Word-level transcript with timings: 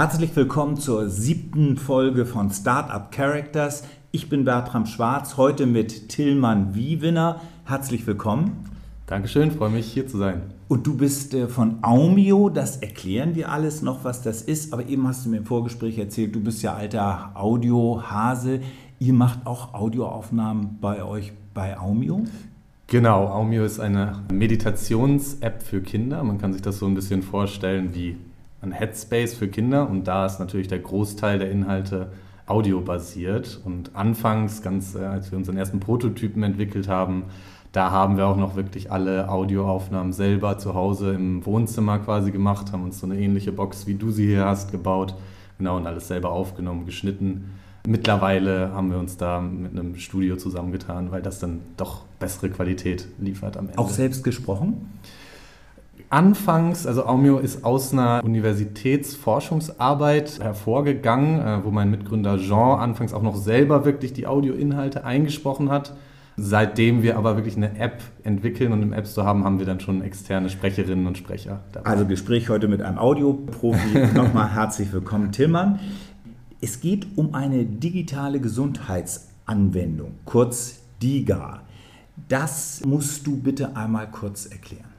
Herzlich 0.00 0.34
willkommen 0.34 0.78
zur 0.78 1.10
siebten 1.10 1.76
Folge 1.76 2.24
von 2.24 2.50
Startup 2.50 3.12
Characters. 3.12 3.82
Ich 4.12 4.30
bin 4.30 4.46
Bertram 4.46 4.86
Schwarz, 4.86 5.36
heute 5.36 5.66
mit 5.66 6.08
Tillmann 6.08 6.74
Wiewinner. 6.74 7.42
Herzlich 7.66 8.06
willkommen. 8.06 8.64
Dankeschön, 9.06 9.50
freue 9.50 9.68
mich 9.68 9.92
hier 9.92 10.06
zu 10.06 10.16
sein. 10.16 10.54
Und 10.68 10.86
du 10.86 10.96
bist 10.96 11.34
äh, 11.34 11.48
von 11.48 11.80
Aumio, 11.82 12.48
das 12.48 12.78
erklären 12.78 13.34
wir 13.34 13.52
alles 13.52 13.82
noch, 13.82 14.02
was 14.02 14.22
das 14.22 14.40
ist. 14.40 14.72
Aber 14.72 14.88
eben 14.88 15.06
hast 15.06 15.26
du 15.26 15.28
mir 15.28 15.36
im 15.36 15.44
Vorgespräch 15.44 15.98
erzählt, 15.98 16.34
du 16.34 16.40
bist 16.40 16.62
ja 16.62 16.72
alter 16.72 17.32
Audiohase. 17.34 18.60
Ihr 19.00 19.12
macht 19.12 19.44
auch 19.44 19.74
Audioaufnahmen 19.74 20.78
bei 20.80 21.04
euch 21.04 21.34
bei 21.52 21.78
Aumio? 21.78 22.24
Genau, 22.86 23.26
Aumio 23.26 23.66
ist 23.66 23.78
eine 23.78 24.22
Meditations-App 24.32 25.62
für 25.62 25.82
Kinder. 25.82 26.24
Man 26.24 26.38
kann 26.38 26.54
sich 26.54 26.62
das 26.62 26.78
so 26.78 26.86
ein 26.86 26.94
bisschen 26.94 27.22
vorstellen 27.22 27.94
wie 27.94 28.16
ein 28.62 28.72
Headspace 28.72 29.34
für 29.34 29.48
Kinder. 29.48 29.88
Und 29.88 30.04
da 30.04 30.26
ist 30.26 30.38
natürlich 30.38 30.68
der 30.68 30.80
Großteil 30.80 31.38
der 31.38 31.50
Inhalte 31.50 32.12
audiobasiert. 32.46 33.60
Und 33.64 33.94
anfangs, 33.94 34.62
ganz 34.62 34.94
äh, 34.94 35.04
als 35.04 35.30
wir 35.30 35.38
unseren 35.38 35.56
ersten 35.56 35.80
Prototypen 35.80 36.42
entwickelt 36.42 36.88
haben, 36.88 37.24
da 37.72 37.92
haben 37.92 38.16
wir 38.16 38.26
auch 38.26 38.36
noch 38.36 38.56
wirklich 38.56 38.90
alle 38.90 39.28
Audioaufnahmen 39.28 40.12
selber 40.12 40.58
zu 40.58 40.74
Hause 40.74 41.12
im 41.12 41.46
Wohnzimmer 41.46 42.00
quasi 42.00 42.32
gemacht, 42.32 42.72
haben 42.72 42.82
uns 42.82 42.98
so 42.98 43.06
eine 43.06 43.16
ähnliche 43.16 43.52
Box, 43.52 43.86
wie 43.86 43.94
du 43.94 44.10
sie 44.10 44.26
hier 44.26 44.44
hast, 44.44 44.72
gebaut. 44.72 45.14
Genau, 45.58 45.76
und 45.76 45.86
alles 45.86 46.08
selber 46.08 46.30
aufgenommen, 46.30 46.84
geschnitten. 46.84 47.52
Mittlerweile 47.86 48.72
haben 48.72 48.90
wir 48.90 48.98
uns 48.98 49.16
da 49.16 49.40
mit 49.40 49.72
einem 49.72 49.96
Studio 49.96 50.36
zusammengetan, 50.36 51.12
weil 51.12 51.22
das 51.22 51.38
dann 51.38 51.60
doch 51.76 52.04
bessere 52.18 52.50
Qualität 52.50 53.06
liefert 53.18 53.56
am 53.56 53.66
Ende. 53.66 53.78
Auch 53.78 53.90
selbst 53.90 54.24
gesprochen? 54.24 54.90
Anfangs, 56.08 56.86
also 56.86 57.06
Aumio 57.06 57.38
ist 57.38 57.64
aus 57.64 57.92
einer 57.92 58.22
Universitätsforschungsarbeit 58.24 60.40
hervorgegangen, 60.40 61.40
äh, 61.40 61.64
wo 61.64 61.70
mein 61.70 61.90
Mitgründer 61.90 62.38
Jean 62.38 62.80
anfangs 62.80 63.12
auch 63.12 63.22
noch 63.22 63.36
selber 63.36 63.84
wirklich 63.84 64.12
die 64.12 64.26
Audioinhalte 64.26 65.04
eingesprochen 65.04 65.70
hat. 65.70 65.94
Seitdem 66.36 67.02
wir 67.02 67.18
aber 67.18 67.36
wirklich 67.36 67.56
eine 67.56 67.78
App 67.78 68.02
entwickeln 68.24 68.72
und 68.72 68.82
im 68.82 68.94
App 68.94 69.06
Store 69.06 69.26
haben, 69.26 69.44
haben 69.44 69.58
wir 69.58 69.66
dann 69.66 69.80
schon 69.80 70.02
externe 70.02 70.48
Sprecherinnen 70.48 71.06
und 71.06 71.18
Sprecher. 71.18 71.60
Dabei. 71.72 71.90
Also 71.90 72.06
Gespräch 72.06 72.48
heute 72.48 72.66
mit 72.66 72.80
einem 72.80 72.98
Audioprofi. 72.98 73.98
Nochmal 74.14 74.54
herzlich 74.54 74.90
willkommen, 74.92 75.32
Tillmann. 75.32 75.80
Es 76.62 76.80
geht 76.80 77.06
um 77.16 77.34
eine 77.34 77.64
digitale 77.64 78.40
Gesundheitsanwendung, 78.40 80.14
kurz 80.24 80.80
DIGA. 81.02 81.60
Das 82.28 82.82
musst 82.86 83.26
du 83.26 83.36
bitte 83.36 83.76
einmal 83.76 84.10
kurz 84.10 84.46
erklären. 84.46 84.89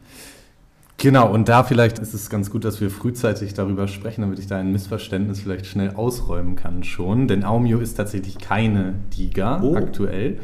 Genau, 1.02 1.34
und 1.34 1.50
da 1.50 1.64
vielleicht 1.64 1.98
ist 1.98 2.14
es 2.14 2.30
ganz 2.30 2.52
gut, 2.52 2.64
dass 2.64 2.80
wir 2.80 2.92
frühzeitig 2.92 3.56
darüber 3.56 3.88
sprechen, 3.88 4.22
damit 4.22 4.38
ich 4.38 4.46
da 4.46 4.58
ein 4.58 4.72
Missverständnis 4.72 5.40
vielleicht 5.40 5.66
schnell 5.66 5.96
ausräumen 5.96 6.56
kann 6.56 6.84
schon. 6.84 7.28
Denn 7.28 7.44
Aumio 7.44 7.80
ist 7.80 7.96
tatsächlich 7.96 8.38
keine 8.38 8.94
DIGA 9.18 9.64
oh. 9.64 9.76
aktuell. 9.76 10.38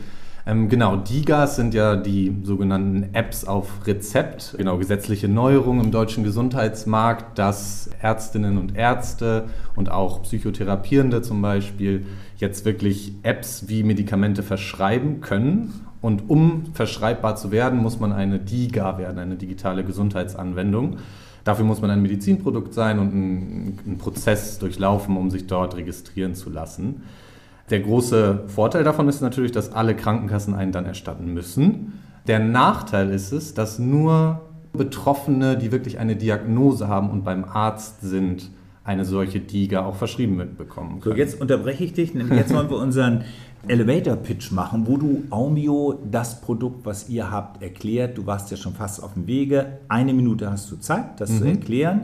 Ähm, 0.48 0.68
genau, 0.68 0.96
DIGAs 0.96 1.58
sind 1.58 1.76
ja 1.76 1.96
die 1.96 2.36
sogenannten 2.42 3.14
Apps 3.14 3.46
auf 3.46 3.86
Rezept, 3.86 4.56
genau, 4.58 4.80
gesetzliche 4.80 5.28
Neuerung 5.28 5.80
im 5.80 5.92
deutschen 5.92 6.24
Gesundheitsmarkt, 6.24 7.38
dass 7.38 7.92
Ärztinnen 8.02 8.58
und 8.58 8.76
Ärzte 8.76 9.50
und 9.76 9.92
auch 9.92 10.24
Psychotherapierende 10.24 11.22
zum 11.22 11.40
Beispiel 11.40 12.08
jetzt 12.38 12.66
wirklich 12.66 13.12
Apps 13.22 13.66
wie 13.68 13.84
Medikamente 13.84 14.42
verschreiben 14.42 15.22
können. 15.22 15.86
Und 16.08 16.30
um 16.30 16.68
verschreibbar 16.72 17.36
zu 17.36 17.52
werden, 17.52 17.80
muss 17.80 18.00
man 18.00 18.14
eine 18.14 18.40
DIGA 18.40 18.98
werden, 18.98 19.20
eine 19.20 19.36
digitale 19.36 19.84
Gesundheitsanwendung. 19.84 21.00
Dafür 21.44 21.66
muss 21.66 21.82
man 21.82 21.90
ein 21.90 22.02
Medizinprodukt 22.02 22.74
sein 22.74 22.98
und 22.98 23.12
einen 23.12 23.98
Prozess 23.98 24.58
durchlaufen, 24.58 25.18
um 25.18 25.30
sich 25.30 25.48
dort 25.48 25.76
registrieren 25.76 26.34
zu 26.34 26.50
lassen. 26.50 27.04
Der 27.70 27.82
große 27.82 28.44
Vorteil 28.48 28.86
davon 28.86 29.10
ist 29.10 29.20
natürlich, 29.20 29.52
dass 29.52 29.74
alle 29.74 29.98
Krankenkassen 29.98 30.54
einen 30.54 30.72
dann 30.72 30.86
erstatten 30.86 31.34
müssen. 31.34 32.00
Der 32.26 32.40
Nachteil 32.40 33.10
ist 33.10 33.34
es, 33.34 33.54
dass 33.54 33.78
nur 33.78 34.40
Betroffene, 34.72 35.58
die 35.58 35.74
wirklich 35.74 36.00
eine 36.00 36.16
Diagnose 36.16 36.88
haben 36.88 37.10
und 37.10 37.26
beim 37.26 37.44
Arzt 37.44 38.00
sind, 38.00 38.50
eine 38.88 39.04
solche 39.04 39.42
DIGA 39.42 39.86
auch 39.86 39.96
verschrieben 39.96 40.38
mitbekommen 40.38 41.02
können. 41.02 41.16
So, 41.16 41.20
jetzt 41.20 41.40
unterbreche 41.40 41.84
ich 41.84 41.94
dich, 41.94 42.14
jetzt 42.14 42.54
wollen 42.54 42.70
wir 42.70 42.78
unseren 42.78 43.26
Elevator-Pitch 43.68 44.54
machen, 44.54 44.88
wo 44.88 44.96
du 44.96 45.26
Aumio, 45.30 46.00
das 46.10 46.40
Produkt, 46.40 46.86
was 46.86 47.10
ihr 47.10 47.30
habt, 47.30 47.62
erklärt. 47.62 48.18
Du 48.18 48.26
warst 48.26 48.50
ja 48.50 48.56
schon 48.56 48.74
fast 48.74 49.04
auf 49.04 49.14
dem 49.14 49.28
Wege. 49.28 49.80
Eine 49.90 50.14
Minute 50.14 50.50
hast 50.50 50.72
du 50.72 50.78
Zeit, 50.78 51.20
das 51.20 51.32
mhm. 51.32 51.38
zu 51.38 51.46
erklären. 51.46 52.02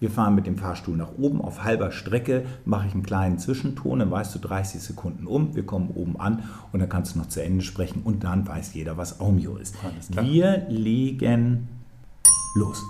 Wir 0.00 0.10
fahren 0.10 0.34
mit 0.34 0.48
dem 0.48 0.58
Fahrstuhl 0.58 0.96
nach 0.96 1.16
oben. 1.16 1.40
Auf 1.40 1.62
halber 1.62 1.92
Strecke 1.92 2.44
mache 2.64 2.88
ich 2.88 2.94
einen 2.94 3.04
kleinen 3.04 3.38
Zwischenton, 3.38 4.00
dann 4.00 4.10
weißt 4.10 4.34
du 4.34 4.40
30 4.40 4.82
Sekunden 4.82 5.28
um. 5.28 5.54
Wir 5.54 5.64
kommen 5.64 5.90
oben 5.94 6.18
an 6.18 6.42
und 6.72 6.80
dann 6.80 6.88
kannst 6.88 7.14
du 7.14 7.20
noch 7.20 7.28
zu 7.28 7.44
Ende 7.44 7.62
sprechen 7.62 8.02
und 8.02 8.24
dann 8.24 8.46
weiß 8.46 8.74
jeder, 8.74 8.96
was 8.96 9.20
Aumio 9.20 9.56
ist. 9.56 9.76
Wir 10.10 10.66
legen 10.68 11.68
los. 12.56 12.82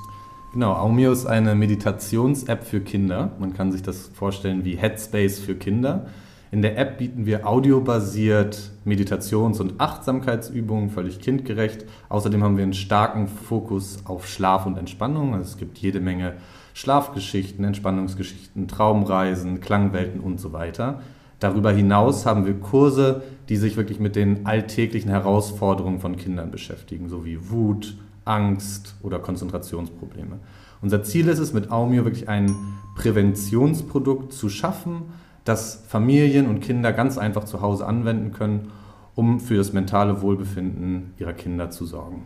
Genau, 0.55 0.75
Aumio 0.75 1.11
ist 1.11 1.27
eine 1.27 1.57
Meditations-App 1.57 2.63
für 2.63 2.81
Kinder. 2.81 3.33
Man 3.41 3.55
kann 3.55 3.73
sich 3.73 3.83
das 3.83 4.13
vorstellen 4.15 4.65
wie 4.65 4.77
Headspace 4.77 5.41
für 5.41 5.57
Kinder. 5.57 6.07
In 6.53 6.63
der 6.63 6.79
App 6.79 6.99
bieten 6.99 7.27
wir 7.27 7.45
audiobasiert 7.49 8.71
Meditations- 8.85 9.59
und 9.61 9.81
Achtsamkeitsübungen, 9.81 10.91
völlig 10.91 11.19
kindgerecht. 11.19 11.87
Außerdem 12.09 12.45
haben 12.45 12.57
wir 12.57 12.63
einen 12.63 12.73
starken 12.73 13.27
Fokus 13.27 14.03
auf 14.05 14.29
Schlaf 14.29 14.65
und 14.65 14.79
Entspannung. 14.79 15.35
Also 15.35 15.51
es 15.51 15.57
gibt 15.57 15.79
jede 15.79 15.99
Menge 15.99 16.35
Schlafgeschichten, 16.73 17.65
Entspannungsgeschichten, 17.65 18.69
Traumreisen, 18.69 19.61
Klangwelten 19.61 20.21
und 20.21 20.39
so 20.39 20.53
weiter. 20.53 21.01
Darüber 21.41 21.73
hinaus 21.73 22.27
haben 22.27 22.47
wir 22.47 22.55
Kurse, 22.55 23.25
die 23.49 23.57
sich 23.57 23.77
wirklich 23.77 23.99
mit 23.99 24.15
den 24.15 24.47
alltäglichen 24.47 25.11
Herausforderungen 25.11 25.99
von 25.99 26.15
Kindern 26.15 26.53
beschäftigen, 26.53 27.09
sowie 27.09 27.41
Wut, 27.51 27.97
Angst 28.25 28.95
oder 29.03 29.19
Konzentrationsprobleme. 29.19 30.39
Unser 30.83 31.03
Ziel 31.03 31.29
ist 31.29 31.39
es, 31.39 31.53
mit 31.53 31.71
Aumio 31.71 32.05
wirklich 32.05 32.29
ein 32.29 32.55
Präventionsprodukt 32.97 34.33
zu 34.33 34.49
schaffen, 34.49 35.03
das 35.45 35.83
Familien 35.89 36.47
und 36.47 36.61
Kinder 36.61 36.93
ganz 36.93 37.19
einfach 37.19 37.45
zu 37.45 37.61
Hause 37.61 37.87
anwenden 37.87 38.33
können, 38.33 38.71
um 39.15 39.41
für 39.41 39.57
das 39.57 39.73
mentale 39.73 40.23
Wohlbefinden 40.23 41.15
ihrer 41.19 41.33
Kinder 41.33 41.71
zu 41.71 41.87
sorgen. 41.87 42.23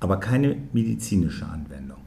Aber 0.00 0.18
keine 0.18 0.56
medizinische 0.72 1.46
Anwendung. 1.46 1.98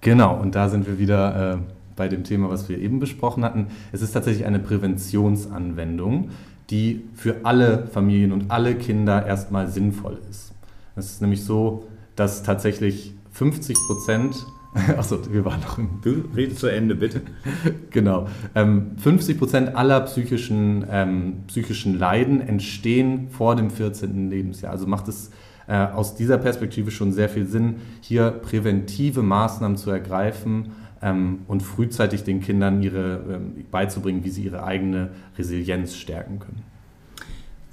Genau, 0.00 0.38
und 0.38 0.54
da 0.54 0.68
sind 0.68 0.86
wir 0.86 0.98
wieder 0.98 1.54
äh, 1.54 1.58
bei 1.96 2.08
dem 2.08 2.24
Thema, 2.24 2.50
was 2.50 2.68
wir 2.68 2.78
eben 2.78 2.98
besprochen 2.98 3.44
hatten. 3.44 3.68
Es 3.92 4.02
ist 4.02 4.12
tatsächlich 4.12 4.44
eine 4.46 4.58
Präventionsanwendung, 4.58 6.30
die 6.70 7.04
für 7.14 7.36
alle 7.44 7.86
Familien 7.86 8.32
und 8.32 8.50
alle 8.50 8.74
Kinder 8.74 9.26
erstmal 9.26 9.68
sinnvoll 9.68 10.18
ist. 10.28 10.52
Es 10.96 11.06
ist 11.06 11.22
nämlich 11.22 11.44
so, 11.44 11.84
dass 12.16 12.42
tatsächlich 12.42 13.14
50 13.32 13.76
Prozent 13.86 14.46
Achso, 14.96 15.18
wir 15.32 15.44
waren 15.44 15.60
noch 15.60 15.78
im. 15.78 16.00
Du 16.02 16.24
redest 16.34 16.58
zu 16.58 16.66
Ende, 16.66 16.96
bitte. 16.96 17.22
genau. 17.90 18.26
Ähm, 18.56 18.96
50 18.96 19.38
Prozent 19.38 19.76
aller 19.76 20.00
psychischen, 20.00 20.84
ähm, 20.90 21.44
psychischen 21.46 21.96
Leiden 21.96 22.40
entstehen 22.40 23.28
vor 23.30 23.54
dem 23.54 23.70
14. 23.70 24.30
Lebensjahr. 24.30 24.72
Also 24.72 24.88
macht 24.88 25.06
es 25.06 25.30
äh, 25.68 25.76
aus 25.76 26.16
dieser 26.16 26.38
Perspektive 26.38 26.90
schon 26.90 27.12
sehr 27.12 27.28
viel 27.28 27.46
Sinn, 27.46 27.76
hier 28.00 28.30
präventive 28.30 29.22
Maßnahmen 29.22 29.76
zu 29.76 29.90
ergreifen 29.90 30.72
ähm, 31.00 31.42
und 31.46 31.62
frühzeitig 31.62 32.24
den 32.24 32.40
Kindern 32.40 32.82
ihre, 32.82 33.22
ähm, 33.30 33.64
beizubringen, 33.70 34.24
wie 34.24 34.30
sie 34.30 34.42
ihre 34.42 34.64
eigene 34.64 35.10
Resilienz 35.38 35.94
stärken 35.94 36.40
können. 36.40 36.73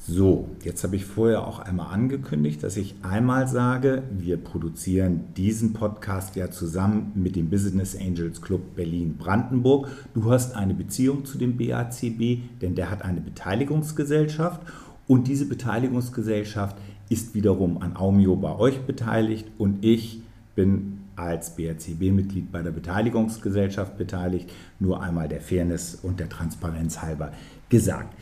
So, 0.08 0.50
jetzt 0.64 0.84
habe 0.84 0.96
ich 0.96 1.06
vorher 1.06 1.48
auch 1.48 1.60
einmal 1.60 1.94
angekündigt, 1.94 2.64
dass 2.64 2.76
ich 2.76 2.96
einmal 3.04 3.48
sage, 3.48 4.02
wir 4.10 4.38
produzieren 4.38 5.26
diesen 5.38 5.74
Podcast 5.74 6.36
ja 6.36 6.50
zusammen 6.50 7.12
mit 7.14 7.36
dem 7.36 7.52
Business 7.52 7.96
Angels 7.96 8.42
Club 8.42 8.76
Berlin-Brandenburg. 8.76 9.90
Du 10.16 10.32
hast 10.32 10.56
eine 10.56 10.74
Beziehung 10.74 11.24
zu 11.26 11.38
dem 11.38 11.56
BACB, 11.56 12.40
denn 12.62 12.74
der 12.74 12.90
hat 12.90 13.04
eine 13.04 13.22
Beteiligungsgesellschaft 13.22 14.62
und 15.08 15.28
diese 15.28 15.46
Beteiligungsgesellschaft 15.46 16.78
ist 17.10 17.36
wiederum 17.36 17.80
an 17.84 17.96
Aumio 17.96 18.36
bei 18.36 18.56
euch 18.58 18.80
beteiligt 18.82 19.46
und 19.60 19.86
ich 19.86 20.24
bin 20.56 21.02
als 21.16 21.56
BRCB-Mitglied 21.56 22.52
bei 22.52 22.64
der 22.64 22.72
Beteiligungsgesellschaft 22.72 24.00
beteiligt. 24.00 24.52
Nur 24.80 25.04
einmal 25.04 25.28
der 25.28 25.42
Fairness 25.42 25.94
und 26.02 26.20
der 26.20 26.30
Transparenz 26.30 27.04
halber 27.04 27.32
gesagt. 27.70 28.16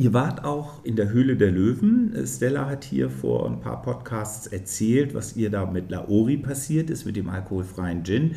Ihr 0.00 0.14
wart 0.14 0.44
auch 0.44 0.82
in 0.82 0.96
der 0.96 1.10
Höhle 1.10 1.36
der 1.36 1.50
Löwen. 1.50 2.14
Stella 2.26 2.70
hat 2.70 2.84
hier 2.84 3.10
vor 3.10 3.46
ein 3.46 3.60
paar 3.60 3.82
Podcasts 3.82 4.46
erzählt, 4.46 5.14
was 5.14 5.36
ihr 5.36 5.50
da 5.50 5.66
mit 5.66 5.90
Laori 5.90 6.38
passiert 6.38 6.88
ist, 6.88 7.04
mit 7.04 7.16
dem 7.16 7.28
alkoholfreien 7.28 8.02
Gin. 8.02 8.34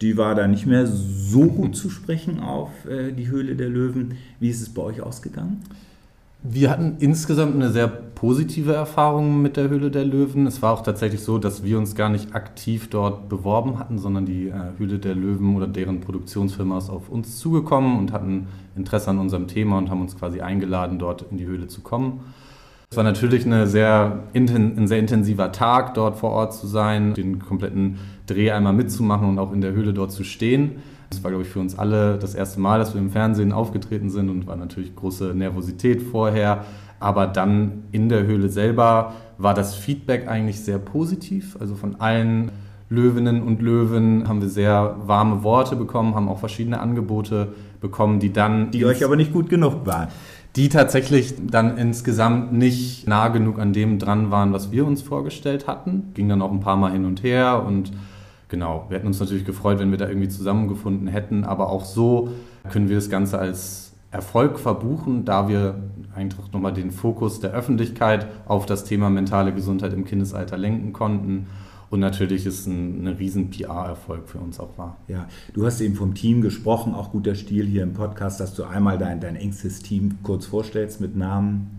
Die 0.00 0.16
war 0.16 0.34
da 0.34 0.48
nicht 0.48 0.66
mehr 0.66 0.88
so 0.88 1.46
gut 1.46 1.76
zu 1.76 1.88
sprechen 1.88 2.40
auf 2.40 2.84
äh, 2.84 3.12
die 3.12 3.28
Höhle 3.28 3.54
der 3.54 3.68
Löwen. 3.68 4.14
Wie 4.40 4.48
ist 4.48 4.60
es 4.60 4.68
bei 4.68 4.82
euch 4.82 5.00
ausgegangen? 5.00 5.62
Wir 6.42 6.70
hatten 6.70 6.96
insgesamt 7.00 7.56
eine 7.56 7.70
sehr 7.70 7.88
positive 7.88 8.72
Erfahrungen 8.72 9.42
mit 9.42 9.56
der 9.56 9.68
Höhle 9.68 9.90
der 9.90 10.04
Löwen. 10.04 10.46
Es 10.46 10.62
war 10.62 10.72
auch 10.72 10.82
tatsächlich 10.82 11.20
so, 11.20 11.38
dass 11.38 11.64
wir 11.64 11.78
uns 11.78 11.96
gar 11.96 12.08
nicht 12.08 12.32
aktiv 12.34 12.88
dort 12.90 13.28
beworben 13.28 13.78
hatten, 13.80 13.98
sondern 13.98 14.24
die 14.24 14.48
äh, 14.48 14.54
Höhle 14.78 15.00
der 15.00 15.16
Löwen 15.16 15.56
oder 15.56 15.66
deren 15.66 16.00
Produktionsfirma 16.00 16.78
ist 16.78 16.90
auf 16.90 17.08
uns 17.08 17.38
zugekommen 17.38 17.98
und 17.98 18.12
hatten 18.12 18.46
Interesse 18.76 19.10
an 19.10 19.18
unserem 19.18 19.48
Thema 19.48 19.78
und 19.78 19.90
haben 19.90 20.00
uns 20.00 20.16
quasi 20.16 20.40
eingeladen, 20.40 21.00
dort 21.00 21.24
in 21.30 21.38
die 21.38 21.46
Höhle 21.46 21.66
zu 21.66 21.80
kommen. 21.80 22.20
Es 22.90 22.96
war 22.96 23.04
natürlich 23.04 23.42
sehr, 23.42 24.22
ein 24.32 24.86
sehr 24.86 24.98
intensiver 24.98 25.52
Tag, 25.52 25.94
dort 25.94 26.16
vor 26.16 26.30
Ort 26.30 26.54
zu 26.54 26.66
sein, 26.66 27.14
den 27.14 27.40
kompletten 27.40 27.98
Dreh 28.26 28.52
einmal 28.52 28.72
mitzumachen 28.72 29.28
und 29.28 29.38
auch 29.38 29.52
in 29.52 29.60
der 29.60 29.72
Höhle 29.72 29.92
dort 29.92 30.12
zu 30.12 30.24
stehen. 30.24 30.76
Das 31.10 31.24
war, 31.24 31.30
glaube 31.30 31.44
ich, 31.44 31.50
für 31.50 31.60
uns 31.60 31.78
alle 31.78 32.18
das 32.18 32.34
erste 32.34 32.60
Mal, 32.60 32.78
dass 32.78 32.94
wir 32.94 33.00
im 33.00 33.10
Fernsehen 33.10 33.52
aufgetreten 33.52 34.10
sind 34.10 34.28
und 34.28 34.46
war 34.46 34.56
natürlich 34.56 34.94
große 34.94 35.34
Nervosität 35.34 36.02
vorher. 36.02 36.64
Aber 37.00 37.26
dann 37.26 37.84
in 37.92 38.08
der 38.08 38.26
Höhle 38.26 38.48
selber 38.48 39.14
war 39.38 39.54
das 39.54 39.74
Feedback 39.74 40.28
eigentlich 40.28 40.60
sehr 40.60 40.78
positiv. 40.78 41.56
Also 41.60 41.76
von 41.76 42.00
allen 42.00 42.50
Löwinnen 42.90 43.42
und 43.42 43.62
Löwen 43.62 44.26
haben 44.28 44.40
wir 44.40 44.48
sehr 44.48 44.96
warme 45.04 45.42
Worte 45.42 45.76
bekommen, 45.76 46.14
haben 46.14 46.28
auch 46.28 46.38
verschiedene 46.38 46.80
Angebote 46.80 47.54
bekommen, 47.80 48.18
die 48.18 48.32
dann. 48.32 48.70
Die 48.70 48.84
euch 48.84 49.04
aber 49.04 49.16
nicht 49.16 49.32
gut 49.32 49.48
genug 49.48 49.86
waren. 49.86 50.08
Die 50.56 50.68
tatsächlich 50.68 51.34
dann 51.50 51.76
insgesamt 51.76 52.52
nicht 52.52 53.06
nah 53.06 53.28
genug 53.28 53.58
an 53.58 53.72
dem 53.72 53.98
dran 53.98 54.30
waren, 54.30 54.52
was 54.52 54.72
wir 54.72 54.86
uns 54.86 55.02
vorgestellt 55.02 55.66
hatten. 55.66 56.10
Ging 56.14 56.28
dann 56.28 56.42
auch 56.42 56.50
ein 56.50 56.60
paar 56.60 56.76
Mal 56.76 56.92
hin 56.92 57.04
und 57.04 57.22
her 57.22 57.62
und 57.64 57.92
genau, 58.48 58.86
wir 58.88 58.96
hätten 58.96 59.06
uns 59.06 59.20
natürlich 59.20 59.44
gefreut, 59.44 59.78
wenn 59.78 59.90
wir 59.90 59.98
da 59.98 60.08
irgendwie 60.08 60.28
zusammengefunden 60.28 61.08
hätten, 61.08 61.44
aber 61.44 61.70
auch 61.70 61.84
so 61.84 62.30
können 62.70 62.88
wir 62.88 62.96
das 62.96 63.10
Ganze 63.10 63.38
als 63.38 63.92
Erfolg 64.10 64.58
verbuchen, 64.58 65.24
da 65.24 65.48
wir 65.48 65.82
einfach 66.14 66.50
nochmal 66.52 66.72
den 66.72 66.90
Fokus 66.90 67.40
der 67.40 67.52
Öffentlichkeit 67.52 68.26
auf 68.46 68.64
das 68.64 68.84
Thema 68.84 69.10
mentale 69.10 69.52
Gesundheit 69.52 69.92
im 69.92 70.04
Kindesalter 70.04 70.56
lenken 70.56 70.92
konnten. 70.92 71.46
Und 71.90 72.00
natürlich 72.00 72.44
ist 72.44 72.66
ein, 72.66 73.04
ein 73.04 73.08
riesen 73.08 73.50
PR-Erfolg 73.50 74.28
für 74.28 74.38
uns 74.38 74.60
auch 74.60 74.76
war. 74.76 74.96
Ja, 75.08 75.26
du 75.54 75.64
hast 75.64 75.80
eben 75.80 75.94
vom 75.94 76.14
Team 76.14 76.42
gesprochen, 76.42 76.94
auch 76.94 77.12
guter 77.12 77.34
Stil 77.34 77.66
hier 77.66 77.82
im 77.82 77.94
Podcast, 77.94 78.40
dass 78.40 78.54
du 78.54 78.64
einmal 78.64 78.98
dein, 78.98 79.20
dein 79.20 79.36
engstes 79.36 79.80
Team 79.80 80.18
kurz 80.22 80.44
vorstellst 80.44 81.00
mit 81.00 81.16
Namen. 81.16 81.70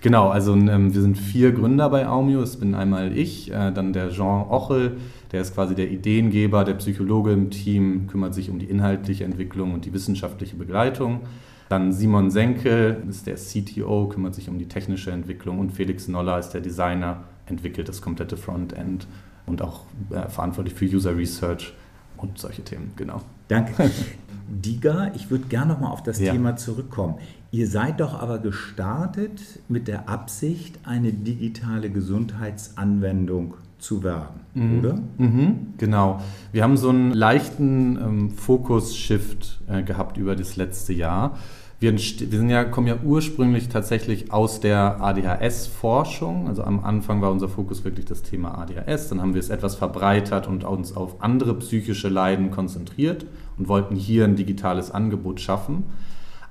Genau, 0.00 0.28
also 0.28 0.54
ähm, 0.54 0.94
wir 0.94 1.02
sind 1.02 1.18
vier 1.18 1.52
Gründer 1.52 1.90
bei 1.90 2.06
Aumio. 2.08 2.40
Es 2.40 2.56
bin 2.56 2.74
einmal 2.74 3.16
ich, 3.16 3.50
äh, 3.50 3.70
dann 3.70 3.92
der 3.92 4.10
Jean 4.10 4.48
Ochel, 4.48 4.96
der 5.32 5.42
ist 5.42 5.54
quasi 5.54 5.74
der 5.74 5.90
Ideengeber, 5.90 6.64
der 6.64 6.74
Psychologe 6.74 7.32
im 7.32 7.50
Team, 7.50 8.06
kümmert 8.08 8.34
sich 8.34 8.50
um 8.50 8.58
die 8.58 8.66
inhaltliche 8.66 9.24
Entwicklung 9.24 9.72
und 9.74 9.84
die 9.84 9.92
wissenschaftliche 9.92 10.56
Begleitung. 10.56 11.20
Dann 11.68 11.92
Simon 11.92 12.30
Senkel 12.30 13.02
ist 13.08 13.28
der 13.28 13.36
CTO, 13.36 14.08
kümmert 14.08 14.34
sich 14.34 14.48
um 14.48 14.58
die 14.58 14.66
technische 14.66 15.12
Entwicklung 15.12 15.60
und 15.60 15.70
Felix 15.70 16.08
Noller 16.08 16.38
ist 16.38 16.50
der 16.50 16.60
Designer, 16.60 17.24
entwickelt 17.46 17.88
das 17.88 18.02
komplette 18.02 18.36
Frontend 18.36 19.06
und 19.46 19.62
auch 19.62 19.82
äh, 20.10 20.28
verantwortlich 20.28 20.74
für 20.74 20.84
User 20.84 21.16
Research 21.16 21.72
und 22.16 22.38
solche 22.38 22.62
Themen, 22.62 22.92
genau. 22.96 23.22
Danke. 23.46 23.90
Diga, 24.48 25.12
ich 25.14 25.30
würde 25.30 25.44
gerne 25.44 25.74
nochmal 25.74 25.92
auf 25.92 26.02
das 26.02 26.18
ja. 26.18 26.32
Thema 26.32 26.56
zurückkommen. 26.56 27.14
Ihr 27.52 27.68
seid 27.68 28.00
doch 28.00 28.20
aber 28.20 28.38
gestartet 28.38 29.40
mit 29.68 29.86
der 29.86 30.08
Absicht, 30.08 30.80
eine 30.84 31.12
digitale 31.12 31.88
Gesundheitsanwendung 31.90 33.54
zu 33.80 34.02
werden, 34.02 34.40
mhm. 34.54 34.78
oder? 34.78 34.98
Mhm, 35.18 35.74
genau. 35.78 36.20
Wir 36.52 36.62
haben 36.62 36.76
so 36.76 36.90
einen 36.90 37.12
leichten 37.12 37.96
ähm, 37.96 38.30
Fokus-Shift 38.30 39.60
äh, 39.68 39.82
gehabt 39.82 40.16
über 40.16 40.36
das 40.36 40.56
letzte 40.56 40.92
Jahr. 40.92 41.36
Wir, 41.80 41.92
wir 41.92 41.98
sind 41.98 42.50
ja, 42.50 42.64
kommen 42.64 42.86
ja 42.86 42.96
ursprünglich 43.02 43.70
tatsächlich 43.70 44.32
aus 44.32 44.60
der 44.60 45.00
ADHS-Forschung. 45.00 46.46
Also 46.46 46.62
am 46.62 46.84
Anfang 46.84 47.22
war 47.22 47.30
unser 47.30 47.48
Fokus 47.48 47.84
wirklich 47.84 48.04
das 48.04 48.22
Thema 48.22 48.58
ADHS. 48.58 49.08
Dann 49.08 49.22
haben 49.22 49.32
wir 49.32 49.40
es 49.40 49.48
etwas 49.48 49.76
verbreitert 49.76 50.46
und 50.46 50.64
uns 50.64 50.94
auf 50.94 51.22
andere 51.22 51.54
psychische 51.54 52.10
Leiden 52.10 52.50
konzentriert 52.50 53.24
und 53.56 53.68
wollten 53.68 53.96
hier 53.96 54.24
ein 54.24 54.36
digitales 54.36 54.90
Angebot 54.90 55.40
schaffen. 55.40 55.84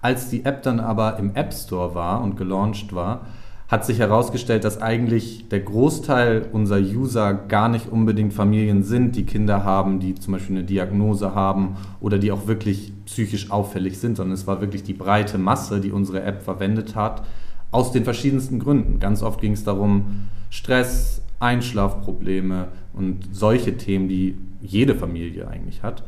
Als 0.01 0.29
die 0.29 0.45
App 0.45 0.63
dann 0.63 0.79
aber 0.79 1.19
im 1.19 1.35
App 1.35 1.53
Store 1.53 1.93
war 1.93 2.23
und 2.23 2.35
gelauncht 2.35 2.95
war, 2.95 3.27
hat 3.69 3.85
sich 3.85 3.99
herausgestellt, 3.99 4.63
dass 4.63 4.81
eigentlich 4.81 5.47
der 5.49 5.59
Großteil 5.59 6.47
unserer 6.51 6.79
User 6.79 7.35
gar 7.35 7.69
nicht 7.69 7.87
unbedingt 7.87 8.33
Familien 8.33 8.81
sind, 8.81 9.15
die 9.15 9.25
Kinder 9.25 9.63
haben, 9.63 9.99
die 9.99 10.15
zum 10.15 10.33
Beispiel 10.33 10.57
eine 10.57 10.65
Diagnose 10.65 11.35
haben 11.35 11.77
oder 12.01 12.17
die 12.17 12.31
auch 12.31 12.47
wirklich 12.47 12.91
psychisch 13.05 13.51
auffällig 13.51 13.99
sind, 13.99 14.17
sondern 14.17 14.33
es 14.33 14.47
war 14.47 14.59
wirklich 14.59 14.81
die 14.81 14.93
breite 14.93 15.37
Masse, 15.37 15.79
die 15.79 15.91
unsere 15.91 16.23
App 16.23 16.41
verwendet 16.41 16.95
hat, 16.95 17.23
aus 17.69 17.91
den 17.91 18.03
verschiedensten 18.03 18.57
Gründen. 18.57 18.99
Ganz 18.99 19.21
oft 19.21 19.39
ging 19.39 19.51
es 19.51 19.63
darum, 19.63 20.27
Stress, 20.49 21.21
Einschlafprobleme 21.39 22.69
und 22.93 23.29
solche 23.31 23.77
Themen, 23.77 24.09
die 24.09 24.35
jede 24.61 24.95
Familie 24.95 25.47
eigentlich 25.47 25.83
hat. 25.83 26.03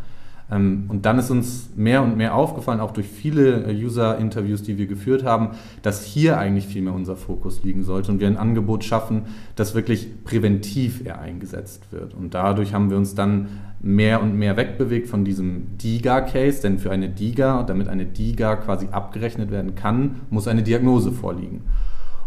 Ähm, 0.51 0.85
und 0.89 1.05
dann 1.05 1.17
ist 1.17 1.31
uns 1.31 1.69
mehr 1.75 2.03
und 2.03 2.17
mehr 2.17 2.35
aufgefallen, 2.35 2.81
auch 2.81 2.91
durch 2.91 3.07
viele 3.07 3.63
äh, 3.63 3.73
User-Interviews, 3.73 4.63
die 4.63 4.77
wir 4.77 4.85
geführt 4.85 5.23
haben, 5.23 5.51
dass 5.81 6.03
hier 6.03 6.37
eigentlich 6.37 6.67
viel 6.67 6.81
mehr 6.81 6.93
unser 6.93 7.15
Fokus 7.15 7.63
liegen 7.63 7.83
sollte 7.83 8.11
und 8.11 8.19
wir 8.19 8.27
ein 8.27 8.37
Angebot 8.37 8.83
schaffen, 8.83 9.23
das 9.55 9.73
wirklich 9.73 10.23
präventiv 10.23 11.05
eher 11.05 11.19
eingesetzt 11.19 11.91
wird. 11.91 12.13
Und 12.13 12.33
dadurch 12.33 12.73
haben 12.73 12.89
wir 12.89 12.97
uns 12.97 13.15
dann 13.15 13.47
mehr 13.81 14.21
und 14.21 14.37
mehr 14.37 14.57
wegbewegt 14.57 15.07
von 15.07 15.23
diesem 15.23 15.77
DIGA-Case, 15.77 16.61
denn 16.61 16.77
für 16.77 16.91
eine 16.91 17.09
DIGA, 17.09 17.63
damit 17.63 17.87
eine 17.87 18.05
DIGA 18.05 18.57
quasi 18.57 18.87
abgerechnet 18.91 19.49
werden 19.49 19.75
kann, 19.75 20.17
muss 20.29 20.47
eine 20.47 20.63
Diagnose 20.63 21.11
vorliegen. 21.11 21.61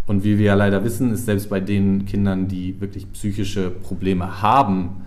Und 0.06 0.24
wie 0.24 0.38
wir 0.38 0.46
ja 0.46 0.54
leider 0.54 0.84
wissen, 0.84 1.12
ist 1.12 1.26
selbst 1.26 1.48
bei 1.48 1.60
den 1.60 2.04
Kindern, 2.04 2.48
die 2.48 2.80
wirklich 2.80 3.10
psychische 3.12 3.70
Probleme 3.70 4.42
haben, 4.42 5.04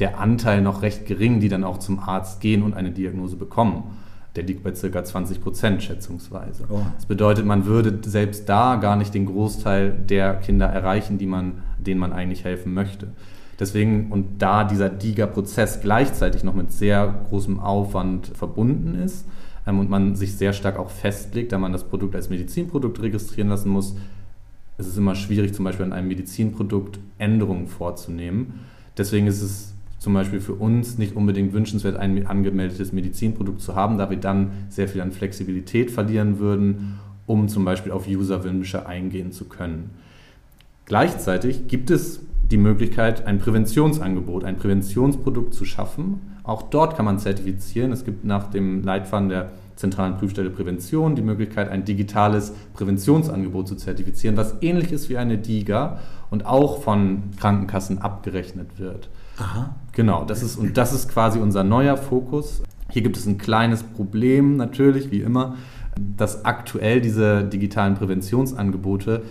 der 0.00 0.18
Anteil 0.18 0.62
noch 0.62 0.82
recht 0.82 1.06
gering, 1.06 1.40
die 1.40 1.48
dann 1.48 1.64
auch 1.64 1.78
zum 1.78 2.00
Arzt 2.00 2.40
gehen 2.40 2.62
und 2.62 2.74
eine 2.74 2.90
Diagnose 2.90 3.36
bekommen. 3.36 3.84
Der 4.36 4.44
liegt 4.44 4.62
bei 4.62 4.70
ca. 4.70 5.04
20 5.04 5.42
Prozent 5.42 5.82
schätzungsweise. 5.82 6.64
Oh. 6.68 6.80
Das 6.96 7.06
bedeutet, 7.06 7.44
man 7.44 7.66
würde 7.66 7.98
selbst 8.08 8.48
da 8.48 8.76
gar 8.76 8.96
nicht 8.96 9.12
den 9.12 9.26
Großteil 9.26 9.90
der 9.90 10.34
Kinder 10.34 10.66
erreichen, 10.66 11.18
die 11.18 11.26
man, 11.26 11.62
denen 11.78 12.00
man 12.00 12.12
eigentlich 12.12 12.44
helfen 12.44 12.72
möchte. 12.72 13.08
Deswegen, 13.58 14.10
und 14.10 14.40
da 14.40 14.64
dieser 14.64 14.88
DIGA-Prozess 14.88 15.80
gleichzeitig 15.82 16.44
noch 16.44 16.54
mit 16.54 16.72
sehr 16.72 17.14
großem 17.28 17.60
Aufwand 17.60 18.28
verbunden 18.28 18.94
ist 18.94 19.26
ähm, 19.66 19.78
und 19.80 19.90
man 19.90 20.16
sich 20.16 20.36
sehr 20.36 20.54
stark 20.54 20.78
auch 20.78 20.90
festlegt, 20.90 21.52
da 21.52 21.58
man 21.58 21.72
das 21.72 21.84
Produkt 21.84 22.14
als 22.14 22.30
Medizinprodukt 22.30 23.02
registrieren 23.02 23.50
lassen 23.50 23.68
muss, 23.68 23.96
ist 24.78 24.86
es 24.86 24.96
immer 24.96 25.14
schwierig, 25.14 25.52
zum 25.52 25.66
Beispiel 25.66 25.84
an 25.84 25.92
einem 25.92 26.08
Medizinprodukt 26.08 27.00
Änderungen 27.18 27.66
vorzunehmen. 27.66 28.60
Deswegen 28.96 29.26
ist 29.26 29.42
es 29.42 29.74
zum 30.00 30.14
Beispiel 30.14 30.40
für 30.40 30.54
uns 30.54 30.96
nicht 30.96 31.14
unbedingt 31.14 31.52
wünschenswert, 31.52 31.96
ein 31.96 32.26
angemeldetes 32.26 32.92
Medizinprodukt 32.92 33.60
zu 33.60 33.74
haben, 33.74 33.98
da 33.98 34.08
wir 34.08 34.16
dann 34.16 34.50
sehr 34.70 34.88
viel 34.88 35.02
an 35.02 35.12
Flexibilität 35.12 35.90
verlieren 35.90 36.38
würden, 36.38 36.98
um 37.26 37.48
zum 37.48 37.66
Beispiel 37.66 37.92
auf 37.92 38.08
Userwünsche 38.08 38.86
eingehen 38.86 39.30
zu 39.30 39.44
können. 39.44 39.90
Gleichzeitig 40.86 41.68
gibt 41.68 41.90
es 41.90 42.20
die 42.50 42.56
Möglichkeit, 42.56 43.26
ein 43.26 43.38
Präventionsangebot, 43.38 44.44
ein 44.44 44.56
Präventionsprodukt 44.56 45.52
zu 45.52 45.66
schaffen. 45.66 46.20
Auch 46.44 46.62
dort 46.62 46.96
kann 46.96 47.04
man 47.04 47.18
zertifizieren. 47.18 47.92
Es 47.92 48.06
gibt 48.06 48.24
nach 48.24 48.50
dem 48.50 48.82
Leitfaden 48.82 49.28
der 49.28 49.50
zentralen 49.76 50.16
Prüfstelle 50.16 50.48
Prävention 50.48 51.14
die 51.14 51.22
Möglichkeit, 51.22 51.68
ein 51.68 51.84
digitales 51.84 52.54
Präventionsangebot 52.72 53.68
zu 53.68 53.76
zertifizieren, 53.76 54.38
was 54.38 54.56
ähnlich 54.62 54.92
ist 54.92 55.10
wie 55.10 55.18
eine 55.18 55.36
DIGA 55.36 56.00
und 56.30 56.46
auch 56.46 56.82
von 56.82 57.22
Krankenkassen 57.38 57.98
abgerechnet 57.98 58.78
wird. 58.78 59.10
Aha. 59.40 59.74
Genau, 59.92 60.24
das 60.24 60.42
ist, 60.42 60.56
und 60.56 60.76
das 60.76 60.92
ist 60.92 61.08
quasi 61.08 61.38
unser 61.38 61.64
neuer 61.64 61.96
Fokus. 61.96 62.62
Hier 62.90 63.02
gibt 63.02 63.16
es 63.16 63.26
ein 63.26 63.38
kleines 63.38 63.82
Problem 63.82 64.56
natürlich, 64.56 65.10
wie 65.10 65.20
immer, 65.20 65.56
dass 65.98 66.44
aktuell 66.44 67.00
diese 67.00 67.44
digitalen 67.44 67.94
Präventionsangebote 67.94 69.22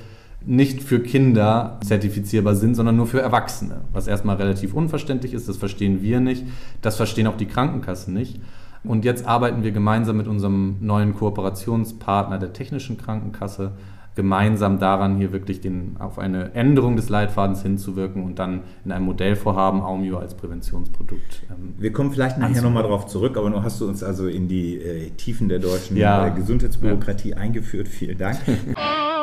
nicht 0.45 0.83
für 0.83 1.01
Kinder 1.01 1.79
zertifizierbar 1.83 2.55
sind, 2.55 2.75
sondern 2.75 2.95
nur 2.95 3.07
für 3.07 3.21
Erwachsene. 3.21 3.81
Was 3.91 4.07
erstmal 4.07 4.37
relativ 4.37 4.73
unverständlich 4.73 5.33
ist, 5.33 5.49
das 5.49 5.57
verstehen 5.57 6.01
wir 6.01 6.19
nicht, 6.19 6.45
das 6.81 6.95
verstehen 6.95 7.27
auch 7.27 7.37
die 7.37 7.47
Krankenkassen 7.47 8.13
nicht. 8.13 8.39
Und 8.83 9.03
jetzt 9.03 9.25
arbeiten 9.25 9.63
wir 9.63 9.71
gemeinsam 9.71 10.15
mit 10.17 10.27
unserem 10.27 10.77
neuen 10.79 11.13
Kooperationspartner 11.13 12.39
der 12.39 12.53
Technischen 12.53 12.97
Krankenkasse 12.97 13.73
gemeinsam 14.19 14.79
daran, 14.79 15.15
hier 15.15 15.31
wirklich 15.31 15.61
den, 15.61 15.95
auf 15.97 16.19
eine 16.19 16.53
Änderung 16.53 16.97
des 16.97 17.07
Leitfadens 17.07 17.61
hinzuwirken 17.61 18.25
und 18.25 18.37
dann 18.37 18.63
in 18.83 18.91
einem 18.91 19.05
Modellvorhaben 19.05 19.79
Aumio 19.79 20.17
als 20.17 20.35
Präventionsprodukt. 20.35 21.43
Ähm, 21.49 21.75
Wir 21.77 21.93
kommen 21.93 22.11
vielleicht 22.11 22.37
nachher 22.37 22.61
nochmal 22.61 22.83
darauf 22.83 23.07
zurück, 23.07 23.37
aber 23.37 23.49
nun 23.49 23.63
hast 23.63 23.79
du 23.79 23.87
uns 23.87 24.03
also 24.03 24.27
in 24.27 24.49
die 24.49 24.75
äh, 24.75 25.11
Tiefen 25.11 25.47
der 25.47 25.59
deutschen 25.59 25.95
ja. 25.95 26.27
äh, 26.27 26.31
Gesundheitsbürokratie 26.31 27.29
ja. 27.29 27.37
eingeführt. 27.37 27.87
Vielen 27.87 28.17
Dank. 28.17 28.39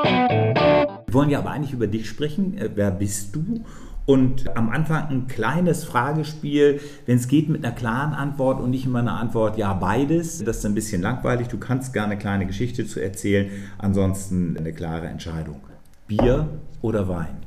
Wir 0.07 1.13
wollen 1.13 1.29
ja 1.29 1.41
aber 1.41 1.51
eigentlich 1.51 1.75
über 1.75 1.87
dich 1.87 2.09
sprechen. 2.09 2.57
Äh, 2.57 2.71
wer 2.75 2.91
bist 2.91 3.37
du 3.37 3.65
und 4.07 4.57
am 4.57 4.71
Anfang 4.71 5.09
ein 5.09 5.27
kleines 5.27 5.85
Fragespiel, 5.85 6.81
wenn 7.07 7.17
es 7.17 7.27
geht 7.27 7.49
mit 7.49 7.65
einer 7.65 7.75
klaren 7.75 8.15
Antwort 8.15 8.61
und 8.61 8.71
nicht 8.71 8.87
immer 8.87 9.01
eine 9.01 9.13
Antwort, 9.13 9.59
ja, 9.59 9.75
beides. 9.75 10.45
Das 10.45 10.59
ist 10.59 10.67
ein 10.67 10.75
bisschen 10.75 11.03
langweilig. 11.03 11.49
Du 11.49 11.59
kannst 11.59 11.93
gerne 11.93 12.13
eine 12.13 12.19
kleine 12.19 12.47
Geschichte 12.47 12.87
zu 12.87 13.01
erzählen. 13.01 13.51
Ansonsten 13.79 14.57
eine 14.57 14.73
klare 14.73 15.09
Entscheidung. 15.09 15.61
Bier 16.07 16.49
oder 16.83 17.09
Wein? 17.09 17.39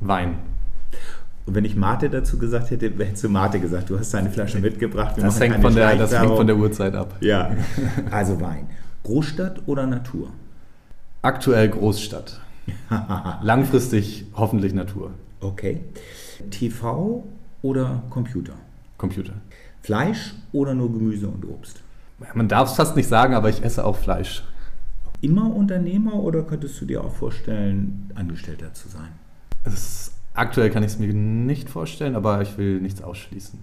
Wein. 0.00 0.38
Und 1.44 1.54
wenn 1.54 1.66
ich 1.66 1.76
Mate 1.76 2.08
dazu 2.08 2.38
gesagt 2.38 2.70
hätte, 2.70 2.90
hättest 2.96 3.24
du 3.24 3.28
Mate 3.28 3.60
gesagt. 3.60 3.90
Du 3.90 3.98
hast 3.98 4.14
deine 4.14 4.30
Flasche 4.30 4.60
mitgebracht. 4.60 5.16
Das 5.18 5.38
hängt, 5.38 5.60
von 5.60 5.74
der, 5.74 5.94
das 5.96 6.18
hängt 6.18 6.34
von 6.34 6.46
der 6.46 6.56
Uhrzeit 6.56 6.94
ab. 6.94 7.16
Ja, 7.20 7.50
also 8.10 8.40
Wein. 8.40 8.68
Großstadt 9.02 9.60
oder 9.66 9.86
Natur? 9.86 10.30
Aktuell 11.20 11.68
Großstadt. 11.68 12.40
Langfristig 13.42 14.24
hoffentlich 14.34 14.72
Natur. 14.72 15.10
Okay. 15.44 15.80
TV 16.50 17.22
oder 17.60 18.02
Computer? 18.08 18.54
Computer. 18.96 19.34
Fleisch 19.82 20.34
oder 20.52 20.74
nur 20.74 20.90
Gemüse 20.90 21.28
und 21.28 21.44
Obst? 21.44 21.82
Man 22.34 22.48
darf 22.48 22.70
es 22.70 22.76
fast 22.76 22.96
nicht 22.96 23.08
sagen, 23.08 23.34
aber 23.34 23.50
ich 23.50 23.62
esse 23.62 23.84
auch 23.84 23.96
Fleisch. 23.96 24.42
Immer 25.20 25.54
Unternehmer 25.54 26.14
oder 26.14 26.42
könntest 26.42 26.80
du 26.80 26.86
dir 26.86 27.04
auch 27.04 27.14
vorstellen, 27.14 28.10
Angestellter 28.14 28.72
zu 28.72 28.88
sein? 28.88 29.08
Ist, 29.64 30.12
aktuell 30.32 30.70
kann 30.70 30.82
ich 30.82 30.92
es 30.92 30.98
mir 30.98 31.12
nicht 31.12 31.68
vorstellen, 31.68 32.16
aber 32.16 32.40
ich 32.40 32.56
will 32.56 32.80
nichts 32.80 33.02
ausschließen. 33.02 33.58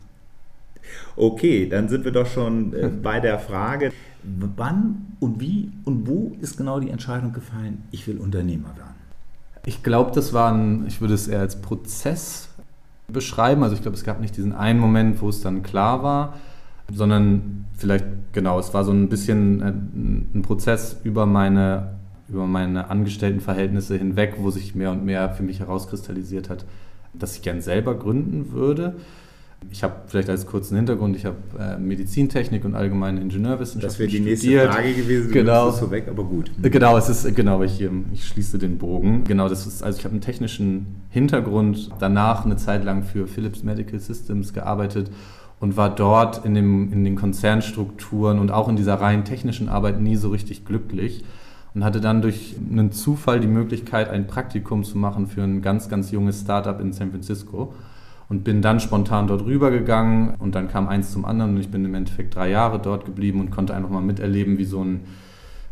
Okay, 1.16 1.68
dann 1.68 1.90
sind 1.90 2.06
wir 2.06 2.12
doch 2.12 2.28
schon 2.28 2.74
äh, 2.74 2.90
bei 3.02 3.20
der 3.20 3.40
Frage, 3.40 3.92
wann 4.24 5.16
und 5.20 5.40
wie 5.40 5.72
und 5.86 6.08
wo 6.08 6.36
ist 6.42 6.58
genau 6.58 6.80
die 6.80 6.90
Entscheidung 6.90 7.34
gefallen, 7.34 7.84
ich 7.92 8.08
will 8.08 8.18
Unternehmer 8.18 8.76
werden? 8.78 9.01
Ich 9.66 9.84
glaube, 9.84 10.12
das 10.12 10.34
war 10.34 10.52
ein, 10.52 10.86
ich 10.88 11.02
würde 11.02 11.14
es 11.14 11.28
eher 11.28 11.40
als 11.40 11.62
Prozess 11.62 12.50
beschreiben. 13.08 13.64
Also 13.64 13.76
ich 13.76 13.82
glaube, 13.82 13.96
es 13.96 14.04
gab 14.04 14.20
nicht 14.20 14.36
diesen 14.38 14.54
einen 14.54 14.80
Moment, 14.80 15.22
wo 15.22 15.30
es 15.30 15.42
dann 15.42 15.64
klar 15.64 16.04
war, 16.04 16.34
sondern 16.92 17.66
vielleicht, 17.78 18.06
genau, 18.34 18.60
es 18.60 18.74
war 18.74 18.84
so 18.84 18.92
ein 18.92 19.10
bisschen 19.10 19.62
äh, 19.62 20.38
ein 20.38 20.42
Prozess 20.42 21.00
über 21.04 21.26
meine, 21.26 21.96
über 22.28 22.48
meine 22.48 22.90
Angestelltenverhältnisse 22.90 23.98
hinweg, 23.98 24.36
wo 24.38 24.50
sich 24.50 24.76
mehr 24.76 24.92
und 24.92 25.06
mehr 25.06 25.30
für 25.30 25.44
mich 25.44 25.60
herauskristallisiert 25.60 26.50
hat, 26.50 26.66
dass 27.14 27.36
ich 27.36 27.42
gern 27.42 27.62
selber 27.62 27.96
gründen 27.96 28.52
würde. 28.52 28.96
Ich 29.70 29.84
habe 29.84 29.94
vielleicht 30.08 30.30
als 30.30 30.46
kurzen 30.46 30.76
Hintergrund, 30.76 31.16
ich 31.16 31.26
habe 31.26 31.38
äh, 31.60 31.78
Medizintechnik 31.78 32.66
und 32.66 32.76
allgemeine 32.76 33.22
Ingenieurwissenschaften 33.22 33.88
Das 33.88 34.00
wäre 34.00 34.10
die 34.10 34.20
nächste 34.20 34.48
studiert. 34.48 34.74
Frage 34.74 34.94
gewesen, 34.94 35.28
du 35.28 35.34
genau. 35.34 35.70
es 35.70 35.78
so 35.78 35.92
weg, 35.92 36.08
aber 36.10 36.24
gut. 36.24 36.52
Äh, 36.62 36.70
genau, 36.70 36.98
es 36.98 37.08
ist, 37.08 37.36
genau, 37.36 37.62
ich, 37.62 37.82
ich 38.12 38.26
schließe 38.26 38.58
den 38.58 38.78
Bogen. 38.78 39.24
Genau, 39.24 39.48
das 39.48 39.68
ist, 39.68 39.84
also 39.84 39.98
ich 39.98 40.04
habe 40.04 40.14
einen 40.14 40.22
technischen 40.22 40.88
Hintergrund, 41.10 41.92
danach 42.00 42.44
eine 42.46 42.58
Zeit 42.58 42.84
lang 42.84 43.04
für 43.04 43.28
Philips 43.28 43.64
Medical 43.64 44.00
Systems 44.00 44.52
gearbeitet 44.52 45.12
und 45.62 45.78
war 45.78 45.94
dort 45.94 46.44
in, 46.44 46.56
dem, 46.56 46.92
in 46.92 47.04
den 47.04 47.16
Konzernstrukturen 47.16 48.40
und 48.40 48.52
auch 48.52 48.68
in 48.68 48.76
dieser 48.76 48.96
rein 48.96 49.24
technischen 49.24 49.70
Arbeit 49.70 50.02
nie 50.02 50.16
so 50.16 50.30
richtig 50.30 50.66
glücklich 50.66 51.24
und 51.74 51.86
hatte 51.86 52.02
dann 52.02 52.22
durch 52.22 52.56
einen 52.70 52.92
Zufall 52.92 53.40
die 53.40 53.48
Möglichkeit, 53.48 54.10
ein 54.10 54.28
Praktikum 54.28 54.84
zu 54.84 54.98
machen 54.98 55.28
für 55.28 55.44
ein 55.44 55.62
ganz, 55.62 55.88
ganz 55.88 56.12
junges 56.12 56.42
Startup 56.42 56.80
in 56.82 56.92
San 56.92 57.12
Francisco 57.12 57.74
und 58.32 58.46
bin 58.46 58.62
dann 58.62 58.80
spontan 58.80 59.28
dort 59.28 59.44
rübergegangen 59.44 60.36
und 60.36 60.56
dann 60.56 60.70
kam 60.70 60.88
eins 60.88 61.12
zum 61.12 61.26
anderen 61.26 61.56
und 61.56 61.60
ich 61.60 61.70
bin 61.70 61.84
im 61.84 61.94
Endeffekt 61.94 62.34
drei 62.34 62.50
Jahre 62.50 62.80
dort 62.80 63.04
geblieben 63.04 63.42
und 63.42 63.52
konnte 63.52 63.76
einfach 63.76 63.90
mal 63.90 64.00
miterleben, 64.00 64.58
wie 64.58 64.64
so 64.64 64.82
ein, 64.82 65.02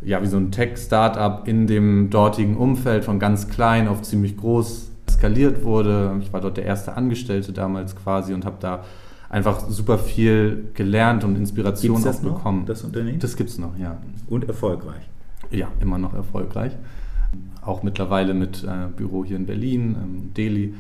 ja, 0.01 0.22
wie 0.22 0.28
so 0.28 0.36
ein 0.36 0.51
Tech-Startup 0.51 1.48
in 1.48 1.68
dem 1.68 2.10
dortigen 2.10 2.58
Umfeld 2.58 3.06
von 3.06 3.18
ganz 3.18 3.48
klein 3.48 3.88
auf 3.88 4.01
ziemlich 4.01 4.36
groß 4.36 4.92
skaliert 5.10 5.63
wurde. 5.63 6.18
Ich 6.20 6.34
war 6.34 6.42
dort 6.42 6.58
der 6.58 6.66
erste 6.66 6.98
Angestellte 6.98 7.54
damals 7.54 7.96
quasi 7.96 8.34
und 8.34 8.44
habe 8.44 8.58
da 8.60 8.84
einfach 9.30 9.70
super 9.70 9.98
viel 9.98 10.66
gelernt 10.74 11.24
und 11.24 11.38
Inspiration 11.38 11.96
gibt's 11.96 12.04
das 12.04 12.18
auch 12.18 12.34
bekommen. 12.34 12.60
Noch, 12.60 12.68
das 12.68 12.84
Unternehmen? 12.84 13.20
Das 13.20 13.38
gibt 13.38 13.51
es 13.51 13.58
noch, 13.58 13.78
ja. 13.80 14.00
Und 14.28 14.50
erfolgreich? 14.50 15.10
Ja, 15.50 15.70
immer 15.80 15.98
noch 15.98 16.13
erfolgreich. 16.13 16.74
Auch 17.62 17.84
mittlerweile 17.84 18.34
mit 18.34 18.66
äh, 18.66 18.88
Büro 18.94 19.24
hier 19.24 19.38
in 19.38 19.46
Berlin, 19.46 19.96
ähm, 19.98 20.34
Delhi. 20.34 20.74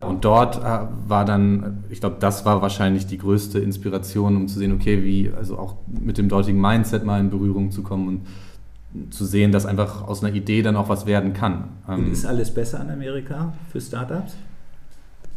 Und 0.00 0.24
dort 0.24 0.56
äh, 0.58 0.86
war 1.08 1.24
dann, 1.24 1.84
ich 1.90 2.00
glaube, 2.00 2.16
das 2.20 2.44
war 2.44 2.62
wahrscheinlich 2.62 3.06
die 3.06 3.18
größte 3.18 3.58
Inspiration, 3.58 4.36
um 4.36 4.48
zu 4.48 4.58
sehen, 4.58 4.72
okay, 4.72 5.02
wie, 5.04 5.32
also 5.36 5.58
auch 5.58 5.74
mit 5.88 6.18
dem 6.18 6.28
dortigen 6.28 6.60
Mindset 6.60 7.04
mal 7.04 7.18
in 7.18 7.30
Berührung 7.30 7.72
zu 7.72 7.82
kommen 7.82 8.08
und 8.08 9.12
zu 9.12 9.24
sehen, 9.24 9.52
dass 9.52 9.66
einfach 9.66 10.06
aus 10.06 10.22
einer 10.22 10.34
Idee 10.34 10.62
dann 10.62 10.76
auch 10.76 10.88
was 10.88 11.04
werden 11.06 11.32
kann. 11.32 11.64
Und 11.86 12.06
ähm, 12.06 12.12
ist 12.12 12.26
alles 12.26 12.52
besser 12.52 12.80
in 12.80 12.90
Amerika 12.90 13.52
für 13.70 13.80
Startups? 13.80 14.34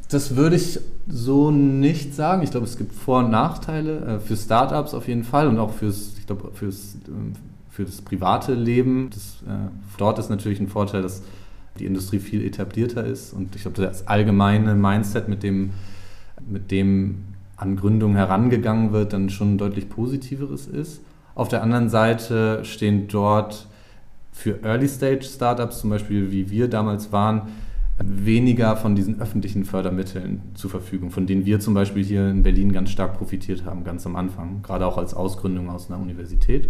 Das 0.09 0.35
würde 0.35 0.57
ich 0.57 0.79
so 1.07 1.51
nicht 1.51 2.13
sagen. 2.13 2.43
Ich 2.43 2.51
glaube, 2.51 2.65
es 2.65 2.77
gibt 2.77 2.93
Vor- 2.93 3.19
und 3.19 3.31
Nachteile 3.31 3.99
äh, 3.99 4.19
für 4.19 4.35
Startups 4.35 4.93
auf 4.93 5.07
jeden 5.07 5.23
Fall 5.23 5.47
und 5.47 5.57
auch 5.57 5.71
fürs, 5.71 6.17
ich 6.19 6.27
glaube, 6.27 6.51
fürs, 6.53 6.97
ähm, 7.07 7.33
für 7.69 7.85
das 7.85 8.01
private 8.01 8.53
Leben. 8.53 9.09
Das, 9.09 9.37
äh, 9.47 9.69
dort 9.97 10.19
ist 10.19 10.29
natürlich 10.29 10.59
ein 10.59 10.67
Vorteil, 10.67 11.01
dass 11.01 11.23
die 11.79 11.85
Industrie 11.85 12.19
viel 12.19 12.45
etablierter 12.45 13.05
ist. 13.05 13.33
Und 13.33 13.55
ich 13.55 13.63
glaube, 13.63 13.81
das 13.81 14.07
allgemeine 14.07 14.75
Mindset, 14.75 15.27
mit 15.27 15.43
dem, 15.43 15.71
mit 16.47 16.71
dem 16.71 17.23
an 17.55 17.75
Gründungen 17.75 18.17
herangegangen 18.17 18.91
wird, 18.91 19.13
dann 19.13 19.29
schon 19.29 19.53
ein 19.53 19.57
deutlich 19.57 19.89
positiveres 19.89 20.67
ist. 20.67 21.01
Auf 21.35 21.47
der 21.47 21.63
anderen 21.63 21.89
Seite 21.89 22.65
stehen 22.65 23.07
dort 23.07 23.67
für 24.31 24.63
Early-Stage-Startups, 24.63 25.79
zum 25.79 25.89
Beispiel 25.89 26.31
wie 26.31 26.49
wir 26.49 26.67
damals 26.67 27.11
waren, 27.11 27.43
weniger 27.99 28.75
von 28.75 28.95
diesen 28.95 29.21
öffentlichen 29.21 29.63
Fördermitteln 29.63 30.41
zur 30.55 30.71
Verfügung, 30.71 31.11
von 31.11 31.27
denen 31.27 31.45
wir 31.45 31.59
zum 31.59 31.73
Beispiel 31.73 32.03
hier 32.03 32.29
in 32.29 32.41
Berlin 32.41 32.71
ganz 32.71 32.89
stark 32.89 33.17
profitiert 33.17 33.65
haben, 33.65 33.83
ganz 33.83 34.05
am 34.05 34.15
Anfang, 34.15 34.61
gerade 34.63 34.85
auch 34.85 34.97
als 34.97 35.13
Ausgründung 35.13 35.69
aus 35.69 35.91
einer 35.91 36.01
Universität. 36.01 36.69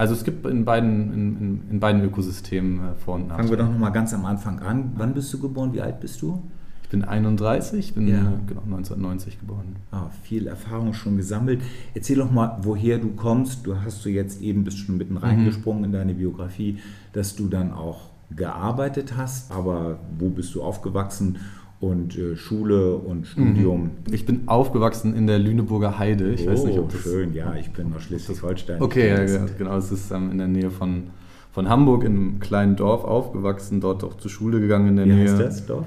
Also 0.00 0.14
es 0.14 0.24
gibt 0.24 0.46
in 0.46 0.64
beiden, 0.64 1.12
in, 1.12 1.60
in 1.72 1.78
beiden 1.78 2.02
Ökosystemen 2.02 2.78
äh, 2.78 2.94
Vor- 3.04 3.16
und 3.16 3.28
Nachteile. 3.28 3.48
Fangen 3.48 3.50
wir 3.50 3.64
doch 3.66 3.70
nochmal 3.70 3.92
ganz 3.92 4.14
am 4.14 4.24
Anfang 4.24 4.58
an. 4.60 4.92
Wann 4.96 5.12
bist 5.12 5.30
du 5.34 5.38
geboren? 5.38 5.74
Wie 5.74 5.82
alt 5.82 6.00
bist 6.00 6.22
du? 6.22 6.42
Ich 6.84 6.88
bin 6.88 7.04
31, 7.04 7.92
bin 7.92 8.08
ja. 8.08 8.16
äh, 8.16 8.38
genau 8.46 8.62
1990 8.62 9.40
geboren. 9.40 9.76
Ah, 9.90 10.06
viel 10.22 10.46
Erfahrung 10.46 10.94
schon 10.94 11.18
gesammelt. 11.18 11.60
Erzähl 11.92 12.16
doch 12.16 12.30
mal, 12.30 12.60
woher 12.62 12.96
du 12.96 13.10
kommst. 13.10 13.66
Du 13.66 13.78
hast 13.78 14.02
du 14.06 14.08
jetzt 14.08 14.40
eben 14.40 14.64
bist 14.64 14.78
schon 14.78 14.96
mitten 14.96 15.12
mhm. 15.12 15.18
reingesprungen 15.18 15.80
mhm. 15.80 15.84
in 15.84 15.92
deine 15.92 16.14
Biografie, 16.14 16.78
dass 17.12 17.36
du 17.36 17.48
dann 17.48 17.70
auch 17.70 18.08
gearbeitet 18.34 19.18
hast. 19.18 19.52
Aber 19.52 19.98
wo 20.18 20.30
bist 20.30 20.54
du 20.54 20.62
aufgewachsen 20.62 21.36
und 21.80 22.16
äh, 22.18 22.36
Schule 22.36 22.94
und 22.96 23.26
Studium. 23.26 23.82
Mhm. 23.82 24.14
Ich 24.14 24.26
bin 24.26 24.46
aufgewachsen 24.46 25.14
in 25.14 25.26
der 25.26 25.38
Lüneburger 25.38 25.98
Heide. 25.98 26.30
Ich 26.32 26.46
oh, 26.46 26.52
weiß 26.52 26.64
nicht, 26.64 26.78
ob 26.78 26.92
das 26.92 27.02
schön, 27.02 27.34
ja, 27.34 27.54
ich 27.54 27.70
bin 27.70 27.92
aus 27.94 28.02
Schleswig-Holstein. 28.02 28.82
Okay, 28.82 29.08
ja, 29.08 29.46
genau, 29.56 29.76
es 29.76 29.90
ist 29.90 30.10
ähm, 30.10 30.30
in 30.30 30.38
der 30.38 30.48
Nähe 30.48 30.70
von, 30.70 31.04
von 31.52 31.68
Hamburg 31.68 32.04
in 32.04 32.16
einem 32.16 32.40
kleinen 32.40 32.76
Dorf 32.76 33.04
aufgewachsen, 33.04 33.80
dort 33.80 34.04
auch 34.04 34.16
zur 34.18 34.30
Schule 34.30 34.60
gegangen 34.60 34.88
in 34.88 34.96
der 34.96 35.06
Wie 35.06 35.12
Nähe. 35.12 35.24
Wie 35.24 35.30
heißt 35.30 35.40
das 35.40 35.66
Dorf? 35.66 35.86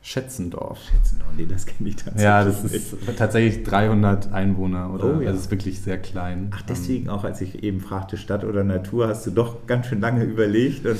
Schätzendorf. 0.00 0.78
Schätzendorf, 0.82 1.30
nee, 1.36 1.46
das 1.46 1.64
kenne 1.64 1.88
ich 1.88 1.96
tatsächlich. 1.96 2.24
Ja, 2.24 2.44
das 2.44 2.64
ist 2.64 2.94
tatsächlich 3.16 3.64
300 3.64 4.32
Einwohner 4.32 4.92
oder 4.92 5.04
oh, 5.04 5.20
ja. 5.20 5.28
also 5.28 5.38
es 5.38 5.46
ist 5.46 5.50
wirklich 5.50 5.80
sehr 5.80 5.96
klein. 5.98 6.50
Ach, 6.54 6.60
deswegen 6.62 7.08
auch, 7.08 7.24
als 7.24 7.40
ich 7.40 7.62
eben 7.62 7.80
fragte 7.80 8.18
Stadt 8.18 8.44
oder 8.44 8.64
Natur, 8.64 9.08
hast 9.08 9.26
du 9.26 9.30
doch 9.30 9.66
ganz 9.66 9.86
schön 9.86 10.02
lange 10.02 10.24
überlegt 10.24 10.84
und 10.84 10.98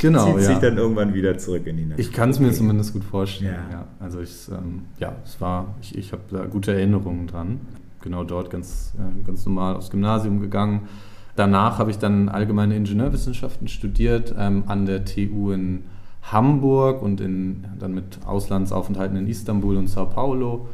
genau, 0.00 0.26
zieht 0.26 0.36
ja. 0.36 0.40
sich 0.42 0.58
dann 0.58 0.76
irgendwann 0.76 1.14
wieder 1.14 1.38
zurück 1.38 1.66
in 1.66 1.76
die 1.76 1.84
Natur. 1.84 2.00
Ich 2.00 2.12
kann 2.12 2.30
es 2.30 2.40
mir 2.40 2.48
okay. 2.48 2.56
zumindest 2.56 2.92
gut 2.92 3.04
vorstellen. 3.04 3.54
Ja. 3.70 3.78
ja. 3.78 3.86
Also 4.00 4.20
ich, 4.20 4.48
ähm, 4.50 4.86
ja, 4.98 5.14
es 5.24 5.40
war, 5.40 5.74
ich, 5.80 5.96
ich 5.96 6.12
habe 6.12 6.22
da 6.30 6.46
gute 6.46 6.72
Erinnerungen 6.72 7.26
dran. 7.26 7.60
Genau 8.02 8.24
dort 8.24 8.50
ganz, 8.50 8.94
äh, 8.96 9.24
ganz 9.24 9.44
normal 9.44 9.76
aufs 9.76 9.90
Gymnasium 9.90 10.40
gegangen. 10.40 10.88
Danach 11.36 11.78
habe 11.78 11.90
ich 11.90 11.98
dann 11.98 12.28
allgemeine 12.28 12.76
Ingenieurwissenschaften 12.76 13.68
studiert 13.68 14.34
ähm, 14.36 14.64
an 14.66 14.86
der 14.86 15.04
TU 15.04 15.52
in 15.52 15.84
Hamburg 16.22 17.02
und 17.02 17.20
in, 17.20 17.64
dann 17.78 17.94
mit 17.94 18.18
Auslandsaufenthalten 18.26 19.16
in 19.16 19.26
Istanbul 19.26 19.76
und 19.76 19.88
Sao 19.88 20.06
Paulo. 20.06 20.68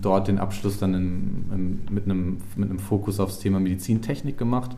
Dort 0.00 0.28
den 0.28 0.38
Abschluss 0.38 0.78
dann 0.78 0.94
in, 0.94 1.44
in, 1.52 1.94
mit, 1.94 2.04
einem, 2.04 2.38
mit 2.56 2.70
einem 2.70 2.78
Fokus 2.78 3.20
aufs 3.20 3.38
Thema 3.38 3.60
Medizintechnik 3.60 4.36
gemacht. 4.38 4.76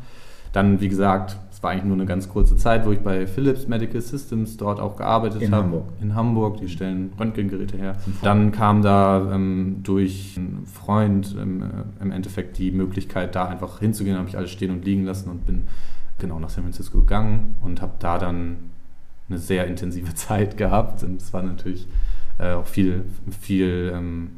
Dann, 0.52 0.80
wie 0.80 0.88
gesagt, 0.88 1.36
es 1.58 1.62
war 1.64 1.72
eigentlich 1.72 1.86
nur 1.86 1.96
eine 1.96 2.06
ganz 2.06 2.28
kurze 2.28 2.56
Zeit, 2.56 2.86
wo 2.86 2.92
ich 2.92 3.00
bei 3.00 3.26
Philips 3.26 3.66
Medical 3.66 4.00
Systems 4.00 4.56
dort 4.56 4.78
auch 4.78 4.94
gearbeitet 4.94 5.42
in 5.42 5.50
habe. 5.50 5.64
Hamburg. 5.64 5.88
In 6.00 6.14
Hamburg, 6.14 6.58
die 6.58 6.68
stellen 6.68 7.12
Röntgengeräte 7.18 7.76
her. 7.76 7.96
Dann 8.22 8.52
kam 8.52 8.80
da 8.80 9.32
ähm, 9.34 9.80
durch 9.82 10.34
einen 10.36 10.66
Freund 10.66 11.34
ähm, 11.36 11.62
äh, 11.62 12.02
im 12.04 12.12
Endeffekt 12.12 12.58
die 12.58 12.70
Möglichkeit, 12.70 13.34
da 13.34 13.48
einfach 13.48 13.80
hinzugehen, 13.80 14.16
habe 14.16 14.28
ich 14.28 14.36
alles 14.36 14.52
stehen 14.52 14.70
und 14.70 14.84
liegen 14.84 15.04
lassen 15.04 15.30
und 15.30 15.46
bin 15.46 15.66
genau 16.18 16.38
nach 16.38 16.48
San 16.48 16.62
Francisco 16.62 17.00
gegangen 17.00 17.56
und 17.60 17.82
habe 17.82 17.94
da 17.98 18.18
dann 18.18 18.58
eine 19.28 19.40
sehr 19.40 19.66
intensive 19.66 20.14
Zeit 20.14 20.58
gehabt. 20.58 21.02
Und 21.02 21.20
es 21.20 21.32
war 21.32 21.42
natürlich 21.42 21.88
äh, 22.38 22.52
auch 22.52 22.66
viel, 22.66 23.02
viel 23.40 23.92
ähm, 23.96 24.30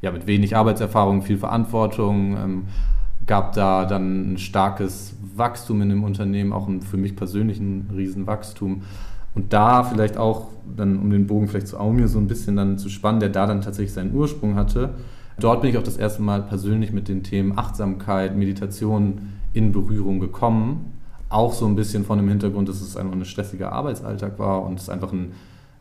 ja, 0.00 0.10
mit 0.10 0.26
wenig 0.26 0.56
Arbeitserfahrung, 0.56 1.22
viel 1.22 1.38
Verantwortung. 1.38 2.36
Ähm, 2.36 2.64
gab 3.28 3.52
da 3.52 3.84
dann 3.84 4.32
ein 4.32 4.38
starkes 4.38 5.14
Wachstum 5.38 5.80
in 5.82 5.88
dem 5.88 6.04
Unternehmen, 6.04 6.52
auch 6.52 6.68
für 6.88 6.96
mich 6.96 7.16
persönlich 7.16 7.58
ein 7.58 7.90
Riesenwachstum. 7.94 8.82
Und 9.34 9.52
da 9.52 9.84
vielleicht 9.84 10.16
auch, 10.16 10.48
dann 10.76 10.98
um 10.98 11.10
den 11.10 11.26
Bogen 11.26 11.48
vielleicht 11.48 11.68
zu 11.68 11.78
Aumir 11.78 12.08
so 12.08 12.18
ein 12.18 12.26
bisschen 12.26 12.56
dann 12.56 12.78
zu 12.78 12.88
spannen, 12.88 13.20
der 13.20 13.28
da 13.28 13.46
dann 13.46 13.60
tatsächlich 13.60 13.92
seinen 13.92 14.14
Ursprung 14.14 14.56
hatte. 14.56 14.94
Dort 15.38 15.60
bin 15.60 15.70
ich 15.70 15.78
auch 15.78 15.84
das 15.84 15.96
erste 15.96 16.22
Mal 16.22 16.42
persönlich 16.42 16.92
mit 16.92 17.08
den 17.08 17.22
Themen 17.22 17.56
Achtsamkeit, 17.56 18.36
Meditation 18.36 19.34
in 19.52 19.72
Berührung 19.72 20.20
gekommen. 20.20 20.92
auch 21.30 21.52
so 21.52 21.66
ein 21.66 21.76
bisschen 21.76 22.04
von 22.04 22.18
dem 22.18 22.28
Hintergrund, 22.28 22.70
dass 22.70 22.80
es 22.80 22.96
einfach 22.96 23.12
ein 23.12 23.24
stressiger 23.26 23.70
Arbeitsalltag 23.70 24.38
war 24.38 24.62
und 24.64 24.80
es 24.80 24.88
einfach 24.88 25.12
ein, 25.12 25.32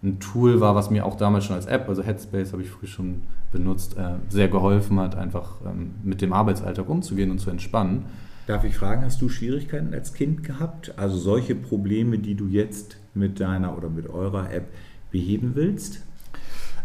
ein 0.03 0.19
Tool 0.19 0.59
war, 0.59 0.75
was 0.75 0.89
mir 0.89 1.05
auch 1.05 1.15
damals 1.15 1.45
schon 1.45 1.55
als 1.55 1.67
App, 1.67 1.87
also 1.87 2.03
Headspace 2.03 2.51
habe 2.51 2.63
ich 2.63 2.69
früh 2.69 2.85
schon 2.85 3.21
benutzt, 3.51 3.97
äh, 3.97 4.15
sehr 4.27 4.49
geholfen 4.49 4.99
hat, 4.99 5.15
einfach 5.15 5.53
ähm, 5.65 5.91
mit 6.03 6.21
dem 6.21 6.33
Arbeitsalltag 6.33 6.89
umzugehen 6.89 7.31
und 7.31 7.39
zu 7.39 7.49
entspannen. 7.49 8.05
Darf 8.47 8.63
ich 8.63 8.75
fragen, 8.75 9.03
hast 9.03 9.21
du 9.21 9.27
Schwierigkeiten 9.27 9.93
als 9.93 10.13
Kind 10.13 10.45
gehabt? 10.45 10.97
Also 10.97 11.17
solche 11.17 11.53
Probleme, 11.53 12.17
die 12.17 12.33
du 12.33 12.47
jetzt 12.47 12.95
mit 13.13 13.41
deiner 13.41 13.77
oder 13.77 13.89
mit 13.89 14.07
eurer 14.07 14.49
App 14.53 14.69
beheben 15.11 15.51
willst? 15.55 16.05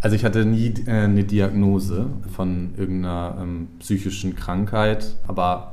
Also 0.01 0.17
ich 0.17 0.25
hatte 0.25 0.45
nie 0.45 0.75
äh, 0.87 0.91
eine 0.91 1.23
Diagnose 1.23 2.11
von 2.35 2.75
irgendeiner 2.77 3.39
ähm, 3.41 3.69
psychischen 3.79 4.35
Krankheit, 4.35 5.15
aber 5.29 5.72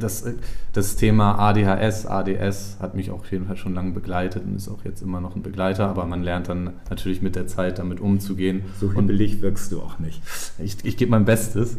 das, 0.00 0.24
das 0.72 0.96
Thema 0.96 1.38
ADHS, 1.38 2.06
ADS 2.06 2.78
hat 2.80 2.94
mich 2.94 3.10
auch 3.10 3.20
auf 3.20 3.30
jeden 3.30 3.46
Fall 3.46 3.56
schon 3.56 3.74
lange 3.74 3.92
begleitet 3.92 4.44
und 4.44 4.56
ist 4.56 4.68
auch 4.68 4.84
jetzt 4.84 5.02
immer 5.02 5.20
noch 5.20 5.36
ein 5.36 5.42
Begleiter, 5.42 5.88
aber 5.88 6.06
man 6.06 6.22
lernt 6.22 6.48
dann 6.48 6.70
natürlich 6.88 7.22
mit 7.22 7.36
der 7.36 7.46
Zeit 7.46 7.78
damit 7.78 8.00
umzugehen. 8.00 8.62
So 8.80 8.92
hibbelig 8.92 9.42
wirkst 9.42 9.70
du 9.72 9.80
auch 9.80 9.98
nicht. 9.98 10.22
Ich, 10.58 10.76
ich 10.84 10.96
gebe 10.96 11.10
mein 11.10 11.24
Bestes, 11.24 11.76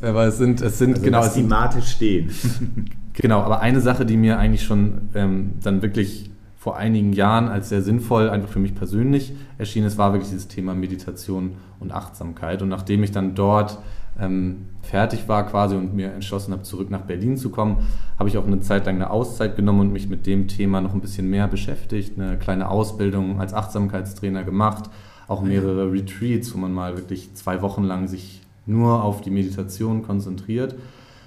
aber 0.00 0.26
es 0.26 0.38
sind, 0.38 0.60
es 0.60 0.78
sind 0.78 0.94
also 0.94 1.04
genau... 1.04 1.24
Es 1.24 1.34
thematisch 1.34 1.88
stehen. 1.88 2.30
genau, 3.12 3.40
aber 3.40 3.60
eine 3.60 3.80
Sache, 3.80 4.06
die 4.06 4.16
mir 4.16 4.38
eigentlich 4.38 4.64
schon 4.64 5.10
ähm, 5.14 5.54
dann 5.62 5.82
wirklich 5.82 6.30
vor 6.66 6.76
einigen 6.76 7.12
Jahren 7.12 7.46
als 7.46 7.68
sehr 7.68 7.80
sinnvoll, 7.80 8.28
einfach 8.28 8.48
für 8.48 8.58
mich 8.58 8.74
persönlich 8.74 9.32
erschienen 9.56 9.86
ist, 9.86 9.98
war 9.98 10.12
wirklich 10.12 10.30
dieses 10.30 10.48
Thema 10.48 10.74
Meditation 10.74 11.52
und 11.78 11.92
Achtsamkeit. 11.92 12.60
Und 12.60 12.70
nachdem 12.70 13.04
ich 13.04 13.12
dann 13.12 13.36
dort 13.36 13.78
ähm, 14.20 14.66
fertig 14.82 15.28
war 15.28 15.46
quasi 15.46 15.76
und 15.76 15.94
mir 15.94 16.12
entschlossen 16.12 16.52
habe, 16.52 16.62
zurück 16.62 16.90
nach 16.90 17.02
Berlin 17.02 17.36
zu 17.36 17.50
kommen, 17.50 17.78
habe 18.18 18.28
ich 18.28 18.38
auch 18.38 18.46
eine 18.46 18.60
Zeit 18.60 18.86
lang 18.86 18.96
eine 18.96 19.10
Auszeit 19.10 19.56
genommen 19.56 19.80
und 19.80 19.92
mich 19.92 20.08
mit 20.08 20.26
dem 20.26 20.48
Thema 20.48 20.80
noch 20.80 20.94
ein 20.94 21.00
bisschen 21.00 21.28
mehr 21.28 21.48
beschäftigt, 21.48 22.18
eine 22.18 22.38
kleine 22.38 22.70
Ausbildung 22.70 23.40
als 23.40 23.54
Achtsamkeitstrainer 23.54 24.44
gemacht, 24.44 24.90
auch 25.28 25.42
mehrere 25.42 25.92
Retreats, 25.92 26.54
wo 26.54 26.58
man 26.58 26.72
mal 26.72 26.96
wirklich 26.96 27.34
zwei 27.34 27.62
Wochen 27.62 27.82
lang 27.82 28.08
sich 28.08 28.40
nur 28.64 29.02
auf 29.02 29.20
die 29.20 29.30
Meditation 29.30 30.02
konzentriert. 30.02 30.76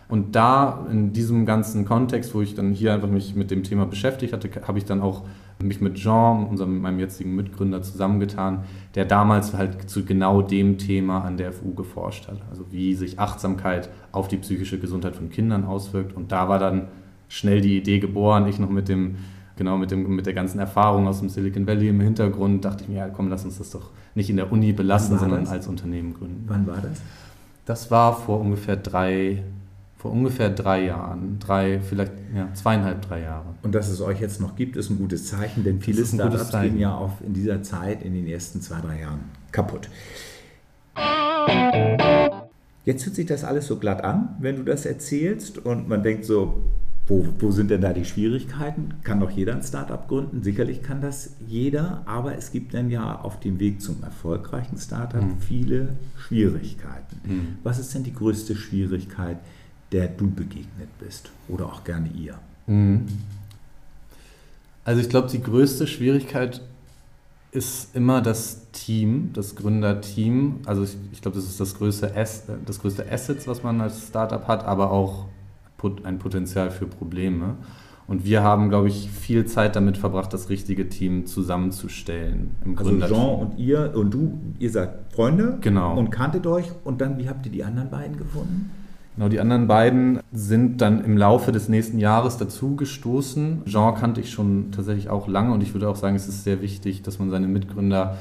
Und 0.08 0.36
da 0.36 0.88
in 0.91 1.13
diesem 1.13 1.46
ganzen 1.46 1.86
Kontext, 1.86 2.34
wo 2.34 2.41
ich 2.41 2.55
dann 2.55 2.72
hier 2.72 2.93
einfach 2.93 3.10
mich 3.10 3.36
mit 3.36 3.51
dem 3.51 3.63
Thema 3.63 3.86
beschäftigt 3.86 4.34
hatte, 4.34 4.50
habe 4.67 4.79
ich 4.79 4.86
dann 4.86 5.01
auch 5.01 5.24
mich 5.62 5.82
mit 5.82 5.96
Jean, 5.96 6.46
unserem, 6.46 6.82
meinem 6.82 7.00
jetzigen 7.00 7.36
Mitgründer, 7.36 7.82
zusammengetan, 7.82 8.63
der 8.96 9.06
damals 9.06 9.54
halt 9.54 9.89
zu 9.89 10.06
genau 10.06 10.42
dem 10.42 10.78
Thema 10.78 11.24
an 11.24 11.38
der 11.38 11.51
FU 11.51 11.74
geforscht 11.74 12.28
hat. 12.28 12.42
Also 12.50 12.66
wie 12.72 12.96
sich 12.96 13.20
Achtsamkeit 13.20 13.89
auf 14.12 14.28
die 14.28 14.38
psychische 14.38 14.80
Gesundheit 14.80 15.16
von 15.16 15.30
Kindern 15.30 15.66
auswirkt. 15.66 16.16
Und 16.16 16.32
da 16.32 16.48
war 16.48 16.60
dann 16.60 16.88
schnell 17.28 17.62
die 17.62 17.78
Idee 17.78 18.00
geboren, 18.00 18.48
ich 18.48 18.60
noch 18.60 18.70
mit 18.70 18.88
dem 18.88 19.18
genau 19.60 19.78
mit, 19.78 19.92
dem, 19.92 20.16
mit 20.16 20.25
der 20.25 20.34
ganzen 20.34 20.58
Erfahrung 20.58 21.06
aus 21.08 21.20
dem 21.20 21.30
Silicon 21.30 21.68
Valley 21.68 21.89
im 21.89 22.00
Hintergrund, 22.00 22.66
dachte 22.66 22.84
ich 22.84 22.89
mir, 22.89 23.00
ja, 23.00 23.10
komm, 23.10 23.30
lass 23.30 23.46
uns 23.46 23.60
das 23.60 23.70
doch 23.70 23.92
nicht 24.16 24.30
in 24.30 24.38
der 24.38 24.51
Uni 24.51 24.72
belassen, 24.72 25.20
sondern 25.20 25.42
das? 25.42 25.51
als 25.51 25.68
Unternehmen 25.68 26.16
gründen. 26.16 26.46
Wann 26.48 26.66
war 26.66 26.78
das? 26.78 27.01
Das 27.66 27.92
war 27.92 28.16
vor 28.16 28.39
ungefähr 28.39 28.78
drei, 28.78 29.44
vor 30.00 30.12
ungefähr 30.13 30.50
drei 30.50 30.86
Jahren, 30.86 31.39
drei, 31.39 31.82
vielleicht 31.82 32.13
ja, 32.34 32.48
zweieinhalb, 32.53 33.01
drei 33.01 33.20
Jahre. 33.20 33.48
Und 33.63 33.75
dass 33.75 33.89
es 33.89 34.00
euch 34.00 34.22
jetzt 34.22 34.39
noch 34.39 34.56
gibt, 34.56 34.77
ist 34.77 34.89
ein 34.89 34.98
gutes 34.98 35.27
Zeichen, 35.27 35.65
denn 35.65 35.82
viele 35.82 36.06
Startups 36.06 36.51
gehen 36.51 36.79
ja 36.79 36.96
auch 36.96 37.20
in 37.20 37.34
dieser 37.34 37.62
Zeit, 37.63 38.01
in 38.01 38.13
den 38.13 38.25
ersten 38.25 38.62
zwei, 38.62 38.79
drei 38.79 39.01
Jahren 39.01 39.20
kaputt. 39.51 39.89
Jetzt 42.86 43.06
hört 43.06 43.15
sich 43.15 43.25
das 43.25 43.44
alles 43.44 43.68
so 43.68 43.75
glatt 43.75 44.01
an, 44.06 44.38
wenn 44.39 44.56
du 44.56 44.63
das 44.63 44.86
erzählst 44.86 45.58
und 45.58 45.89
man 45.89 46.01
denkt 46.01 46.24
so, 46.24 46.63
wo, 47.08 47.27
wo, 47.39 47.51
sind 47.51 47.70
denn 47.70 47.82
da 47.82 47.91
die 47.91 48.06
Schwierigkeiten? 48.06 48.94
Kann 49.03 49.20
doch 49.20 49.32
jeder 49.32 49.53
ein 49.53 49.63
Startup 49.63 50.08
gründen? 50.08 50.44
Sicherlich 50.44 50.82
kann 50.82 51.01
das 51.01 51.32
jeder, 51.46 52.03
aber 52.06 52.38
es 52.38 52.51
gibt 52.51 52.74
dann 52.74 52.89
ja 52.89 53.20
auf 53.20 53.39
dem 53.39 53.60
Weg 53.60 53.82
zum 53.82 54.01
erfolgreichen 54.03 54.77
Startup 54.77 55.24
mhm. 55.24 55.39
viele 55.39 55.89
Schwierigkeiten. 56.18 57.19
Mhm. 57.26 57.47
Was 57.63 57.80
ist 57.80 57.93
denn 57.95 58.04
die 58.04 58.13
größte 58.13 58.56
Schwierigkeit, 58.56 59.39
der 59.91 60.08
du 60.08 60.30
begegnet 60.30 60.89
bist 60.99 61.32
oder 61.47 61.65
auch 61.65 61.84
gerne 61.84 62.10
ihr? 62.10 62.38
Mhm. 62.67 63.08
Also 64.84 65.02
ich 65.02 65.10
glaube, 65.10 65.30
die 65.30 65.41
größte 65.41 65.88
Schwierigkeit 65.88 66.62
ist 67.52 67.95
immer 67.95 68.21
das 68.21 68.71
Team, 68.71 69.32
das 69.34 69.56
Gründerteam. 69.56 70.60
Also 70.65 70.84
ich, 70.84 70.97
ich 71.12 71.21
glaube, 71.21 71.38
das 71.38 71.45
ist 71.45 71.60
das 71.60 71.75
größte, 71.75 72.15
Ass, 72.15 72.43
das 72.65 72.80
größte 72.80 73.12
Assets, 73.12 73.47
was 73.47 73.63
man 73.63 73.82
als 73.82 74.08
Startup 74.08 74.47
hat, 74.47 74.65
aber 74.65 74.91
auch 74.91 75.25
ein 76.04 76.19
Potenzial 76.19 76.71
für 76.71 76.86
Probleme. 76.86 77.56
Und 78.08 78.25
wir 78.25 78.41
haben, 78.41 78.69
glaube 78.69 78.88
ich, 78.88 79.12
viel 79.12 79.45
Zeit 79.45 79.75
damit 79.75 79.97
verbracht, 79.97 80.34
das 80.34 80.49
richtige 80.49 80.89
Team 80.89 81.28
zusammenzustellen. 81.28 82.56
Im 82.65 82.75
also 82.78 82.99
Jean 82.99 83.39
und 83.39 83.60
ihr 83.60 83.93
und 83.95 84.12
du, 84.12 84.39
ihr 84.58 84.71
seid 84.71 85.13
Freunde 85.13 85.60
genau. 85.62 85.95
und 85.95 86.10
kanntet 86.10 86.47
euch. 86.47 86.65
Und 86.84 87.02
dann, 87.02 87.19
wie 87.19 87.30
habt 87.30 87.45
ihr 87.45 87.52
die 87.52 87.63
anderen 87.63 87.91
beiden 87.91 88.17
gefunden? 88.17 88.71
Genau, 89.19 89.27
die 89.27 89.41
anderen 89.41 89.67
beiden 89.67 90.21
sind 90.32 90.79
dann 90.79 91.03
im 91.03 91.17
Laufe 91.17 91.51
des 91.51 91.67
nächsten 91.67 91.99
Jahres 91.99 92.38
dazu 92.38 92.77
gestoßen. 92.77 93.63
Jean 93.65 93.93
kannte 93.93 94.21
ich 94.21 94.32
schon 94.32 94.71
tatsächlich 94.71 95.10
auch 95.10 95.27
lange 95.27 95.53
und 95.53 95.62
ich 95.62 95.73
würde 95.73 95.89
auch 95.89 95.97
sagen, 95.97 96.15
es 96.15 96.29
ist 96.29 96.45
sehr 96.45 96.62
wichtig, 96.62 97.01
dass 97.01 97.19
man 97.19 97.29
seine 97.29 97.49
Mitgründer 97.49 98.15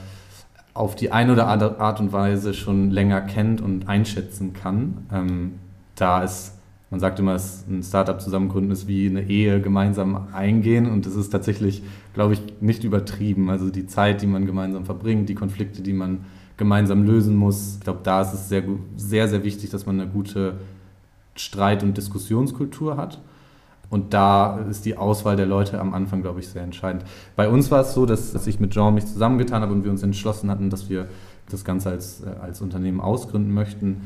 auf 0.74 0.96
die 0.96 1.12
eine 1.12 1.34
oder 1.34 1.46
andere 1.46 1.78
Art 1.78 2.00
und 2.00 2.12
Weise 2.12 2.52
schon 2.52 2.90
länger 2.90 3.20
kennt 3.20 3.60
und 3.60 3.88
einschätzen 3.88 4.54
kann. 4.54 5.06
Ähm, 5.12 5.52
da 5.94 6.24
ist, 6.24 6.58
man 6.90 6.98
sagt 6.98 7.20
immer, 7.20 7.36
ein 7.68 7.84
Startup 7.84 8.20
zusammengründen 8.20 8.72
ist 8.72 8.88
wie 8.88 9.08
eine 9.08 9.22
Ehe 9.22 9.60
gemeinsam 9.60 10.26
eingehen 10.32 10.90
und 10.90 11.06
das 11.06 11.14
ist 11.14 11.30
tatsächlich, 11.30 11.84
glaube 12.12 12.32
ich, 12.32 12.42
nicht 12.60 12.82
übertrieben. 12.82 13.50
Also 13.50 13.70
die 13.70 13.86
Zeit, 13.86 14.20
die 14.20 14.26
man 14.26 14.46
gemeinsam 14.46 14.84
verbringt, 14.84 15.28
die 15.28 15.36
Konflikte, 15.36 15.80
die 15.80 15.92
man 15.92 16.24
gemeinsam 16.56 17.04
lösen 17.04 17.36
muss, 17.36 17.76
ich 17.76 17.84
glaube, 17.84 18.00
da 18.02 18.20
ist 18.22 18.32
es 18.32 18.48
sehr, 18.48 18.64
sehr, 18.96 19.28
sehr 19.28 19.44
wichtig, 19.44 19.70
dass 19.70 19.86
man 19.86 20.00
eine 20.00 20.10
gute 20.10 20.54
Streit- 21.40 21.82
und 21.82 21.96
Diskussionskultur 21.96 22.96
hat. 22.96 23.20
Und 23.90 24.12
da 24.12 24.58
ist 24.68 24.84
die 24.84 24.96
Auswahl 24.96 25.36
der 25.36 25.46
Leute 25.46 25.80
am 25.80 25.94
Anfang, 25.94 26.20
glaube 26.20 26.40
ich, 26.40 26.48
sehr 26.48 26.62
entscheidend. 26.62 27.04
Bei 27.36 27.48
uns 27.48 27.70
war 27.70 27.80
es 27.80 27.94
so, 27.94 28.04
dass, 28.04 28.32
dass 28.32 28.46
ich 28.46 28.60
mit 28.60 28.72
Jean 28.72 28.94
mich 28.94 29.06
zusammengetan 29.06 29.62
habe 29.62 29.72
und 29.72 29.82
wir 29.82 29.90
uns 29.90 30.02
entschlossen 30.02 30.50
hatten, 30.50 30.68
dass 30.68 30.90
wir 30.90 31.08
das 31.50 31.64
Ganze 31.64 31.90
als, 31.90 32.22
äh, 32.22 32.28
als 32.40 32.60
Unternehmen 32.60 33.00
ausgründen 33.00 33.52
möchten, 33.52 34.02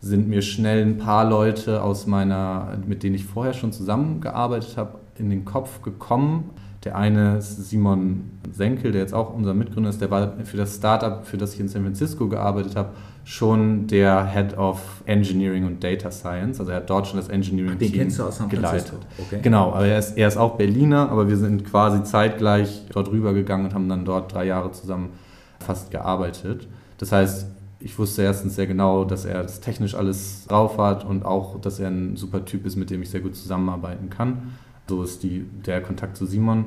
sind 0.00 0.28
mir 0.28 0.42
schnell 0.42 0.84
ein 0.84 0.98
paar 0.98 1.28
Leute 1.28 1.82
aus 1.82 2.06
meiner, 2.06 2.78
mit 2.86 3.02
denen 3.02 3.16
ich 3.16 3.24
vorher 3.24 3.54
schon 3.54 3.72
zusammengearbeitet 3.72 4.76
habe, 4.76 5.00
in 5.16 5.30
den 5.30 5.44
Kopf 5.44 5.82
gekommen. 5.82 6.50
Der 6.84 6.96
eine 6.96 7.38
ist 7.38 7.68
Simon 7.68 8.30
Senkel, 8.52 8.92
der 8.92 9.00
jetzt 9.00 9.12
auch 9.12 9.34
unser 9.34 9.52
Mitgründer 9.52 9.90
ist, 9.90 10.00
der 10.00 10.10
war 10.10 10.34
für 10.44 10.56
das 10.56 10.76
Startup, 10.76 11.26
für 11.26 11.36
das 11.36 11.54
ich 11.54 11.60
in 11.60 11.68
San 11.68 11.82
Francisco 11.82 12.28
gearbeitet 12.28 12.76
habe, 12.76 12.90
schon 13.24 13.88
der 13.88 14.24
Head 14.26 14.56
of 14.56 15.02
Engineering 15.04 15.66
und 15.66 15.82
Data 15.82 16.10
Science. 16.10 16.60
Also 16.60 16.70
er 16.72 16.78
hat 16.78 16.88
dort 16.88 17.08
schon 17.08 17.18
das 17.18 17.28
Engineering-Team 17.28 18.48
geleitet. 18.48 18.94
Okay. 19.18 19.40
Genau, 19.42 19.72
aber 19.72 19.86
er 19.86 19.98
ist, 19.98 20.16
er 20.16 20.28
ist 20.28 20.36
auch 20.36 20.56
Berliner, 20.56 21.10
aber 21.10 21.28
wir 21.28 21.36
sind 21.36 21.64
quasi 21.64 22.04
zeitgleich 22.04 22.86
dort 22.92 23.10
rübergegangen 23.10 23.66
und 23.66 23.74
haben 23.74 23.88
dann 23.88 24.04
dort 24.04 24.32
drei 24.32 24.46
Jahre 24.46 24.70
zusammen 24.70 25.10
fast 25.58 25.90
gearbeitet. 25.90 26.68
Das 26.96 27.12
heißt, 27.12 27.48
ich 27.80 27.98
wusste 27.98 28.22
erstens 28.22 28.54
sehr 28.56 28.66
genau, 28.66 29.04
dass 29.04 29.24
er 29.24 29.42
das 29.42 29.60
technisch 29.60 29.94
alles 29.94 30.46
drauf 30.46 30.78
hat 30.78 31.04
und 31.04 31.24
auch, 31.24 31.60
dass 31.60 31.78
er 31.78 31.88
ein 31.88 32.16
super 32.16 32.44
Typ 32.44 32.66
ist, 32.66 32.76
mit 32.76 32.90
dem 32.90 33.02
ich 33.02 33.10
sehr 33.10 33.20
gut 33.20 33.36
zusammenarbeiten 33.36 34.10
kann. 34.10 34.54
So 34.88 35.02
ist 35.02 35.22
die, 35.22 35.44
der 35.66 35.82
Kontakt 35.82 36.16
zu 36.16 36.26
Simon 36.26 36.66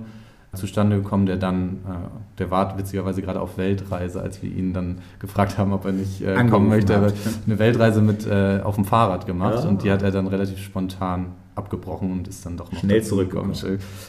zustande 0.53 0.97
gekommen, 0.97 1.25
der 1.25 1.37
dann, 1.37 1.77
äh, 1.87 2.37
der 2.37 2.51
war 2.51 2.77
witzigerweise 2.77 3.21
gerade 3.21 3.39
auf 3.39 3.57
Weltreise, 3.57 4.21
als 4.21 4.43
wir 4.43 4.51
ihn 4.51 4.73
dann 4.73 4.99
gefragt 5.19 5.57
haben, 5.57 5.71
ob 5.71 5.85
er 5.85 5.93
nicht 5.93 6.21
äh, 6.21 6.43
kommen 6.45 6.67
möchte. 6.67 6.99
Hat 6.99 7.13
eine 7.45 7.57
Weltreise 7.57 8.01
mit 8.01 8.27
äh, 8.27 8.59
auf 8.61 8.75
dem 8.75 8.85
Fahrrad 8.85 9.25
gemacht 9.25 9.63
ja. 9.63 9.69
und 9.69 9.83
die 9.83 9.91
hat 9.91 10.01
er 10.01 10.11
dann 10.11 10.27
relativ 10.27 10.59
spontan 10.59 11.27
abgebrochen 11.55 12.11
und 12.11 12.27
ist 12.27 12.45
dann 12.45 12.57
doch 12.57 12.71
noch 12.71 12.79
schnell 12.79 13.03
zurückgekommen. 13.03 13.53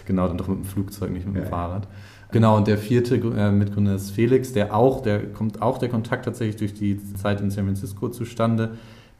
Genau, 0.06 0.26
dann 0.26 0.36
doch 0.36 0.48
mit 0.48 0.58
dem 0.58 0.64
Flugzeug, 0.64 1.12
nicht 1.12 1.26
mit 1.26 1.36
dem 1.36 1.44
ja. 1.44 1.48
Fahrrad. 1.48 1.86
Genau, 2.32 2.56
und 2.56 2.66
der 2.66 2.78
vierte 2.78 3.16
äh, 3.16 3.52
Mitgründer 3.52 3.94
ist 3.94 4.10
Felix, 4.10 4.52
der 4.52 4.74
auch, 4.74 5.02
der 5.02 5.32
kommt 5.32 5.60
auch 5.60 5.78
der 5.78 5.90
Kontakt 5.90 6.24
tatsächlich 6.24 6.56
durch 6.56 6.74
die 6.74 6.98
Zeit 7.14 7.40
in 7.40 7.50
San 7.50 7.66
Francisco 7.66 8.08
zustande. 8.08 8.70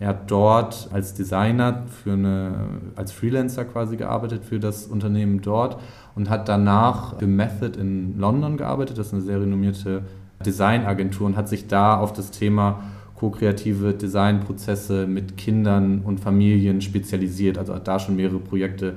Er 0.03 0.09
hat 0.09 0.33
dort 0.33 0.89
als 0.93 1.15
Designer 1.15 1.85
für 1.87 2.15
eine, 2.15 2.55
als 2.97 3.13
Freelancer 3.13 3.65
quasi 3.65 3.97
gearbeitet 3.97 4.45
für 4.45 4.59
das 4.59 4.89
Unternehmen 4.89 5.43
dort 5.43 5.81
und 6.17 6.29
hat 6.29 6.49
danach 6.49 7.21
für 7.21 7.29
Method 7.29 7.79
in 7.79 8.19
London 8.19 8.57
gearbeitet. 8.57 8.99
Das 8.99 9.07
ist 9.07 9.13
eine 9.13 9.23
sehr 9.23 9.41
renommierte 9.41 10.03
Designagentur 10.45 11.29
und 11.29 11.37
hat 11.37 11.49
sich 11.49 11.69
da 11.69 11.97
auf 11.97 12.13
das 12.13 12.33
Thema 12.33 12.83
ko-kreative 13.15 13.95
Designprozesse 13.95 15.07
mit 15.07 15.37
Kindern 15.37 16.01
und 16.01 16.19
Familien 16.19 16.81
spezialisiert. 16.81 17.57
Also 17.57 17.73
hat 17.73 17.87
da 17.87 18.01
schon 18.01 18.17
mehrere 18.17 18.41
Projekte 18.41 18.95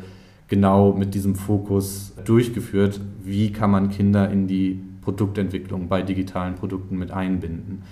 genau 0.47 0.93
mit 0.93 1.13
diesem 1.13 1.35
Fokus 1.35 2.15
durchgeführt. 2.25 2.99
Wie 3.23 3.51
kann 3.51 3.69
man 3.69 3.91
Kinder 3.91 4.31
in 4.31 4.47
die 4.47 4.81
Produktentwicklung 5.03 5.87
bei 5.87 6.01
digitalen 6.01 6.55
Produkten 6.55 6.97
mit 6.97 7.11
einbinden? 7.11 7.83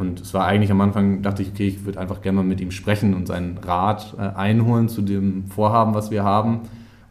Und 0.00 0.18
es 0.18 0.32
war 0.32 0.46
eigentlich 0.46 0.70
am 0.70 0.80
Anfang, 0.80 1.20
dachte 1.20 1.42
ich, 1.42 1.50
okay, 1.50 1.68
ich 1.68 1.84
würde 1.84 2.00
einfach 2.00 2.22
gerne 2.22 2.36
mal 2.36 2.42
mit 2.42 2.58
ihm 2.62 2.70
sprechen 2.70 3.12
und 3.12 3.26
seinen 3.26 3.58
Rat 3.58 4.14
äh, 4.16 4.22
einholen 4.22 4.88
zu 4.88 5.02
dem 5.02 5.44
Vorhaben, 5.48 5.92
was 5.92 6.10
wir 6.10 6.24
haben. 6.24 6.60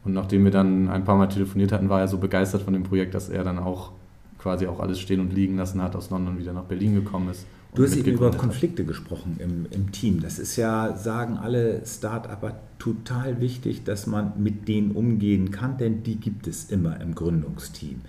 Und 0.04 0.14
nachdem 0.14 0.44
wir 0.44 0.50
dann 0.50 0.90
ein 0.90 1.04
paar 1.04 1.16
Mal 1.16 1.28
telefoniert 1.28 1.72
hatten, 1.72 1.88
war 1.88 2.00
er 2.00 2.08
so 2.08 2.18
begeistert 2.18 2.64
von 2.64 2.74
dem 2.74 2.82
Projekt, 2.82 3.14
dass 3.14 3.30
er 3.30 3.44
dann 3.44 3.60
auch 3.60 3.92
quasi 4.40 4.66
auch 4.66 4.80
alles 4.80 5.00
stehen 5.00 5.20
und 5.20 5.32
liegen 5.32 5.56
lassen 5.56 5.84
hat, 5.84 5.96
aus 5.96 6.10
London 6.10 6.40
wieder 6.40 6.52
nach 6.52 6.64
Berlin 6.64 6.96
gekommen 6.96 7.30
ist. 7.30 7.46
Du 7.76 7.84
hast 7.84 7.96
eben 7.96 8.10
über 8.10 8.32
Konflikte 8.32 8.82
hat. 8.82 8.88
gesprochen 8.88 9.36
im, 9.38 9.68
im 9.70 9.92
Team. 9.92 10.20
Das 10.20 10.40
ist 10.40 10.56
ja, 10.56 10.98
sagen 10.98 11.38
alle 11.38 11.86
Start-Upper, 11.86 12.56
total 12.80 13.40
wichtig, 13.40 13.84
dass 13.84 14.08
man 14.08 14.34
mit 14.38 14.68
denen 14.68 14.94
umgehen 14.94 15.52
kann, 15.52 15.78
denn 15.78 16.02
die 16.02 16.16
gibt 16.16 16.48
es 16.48 16.72
immer 16.72 17.00
im 17.02 17.14
Gründungsteam. 17.14 18.02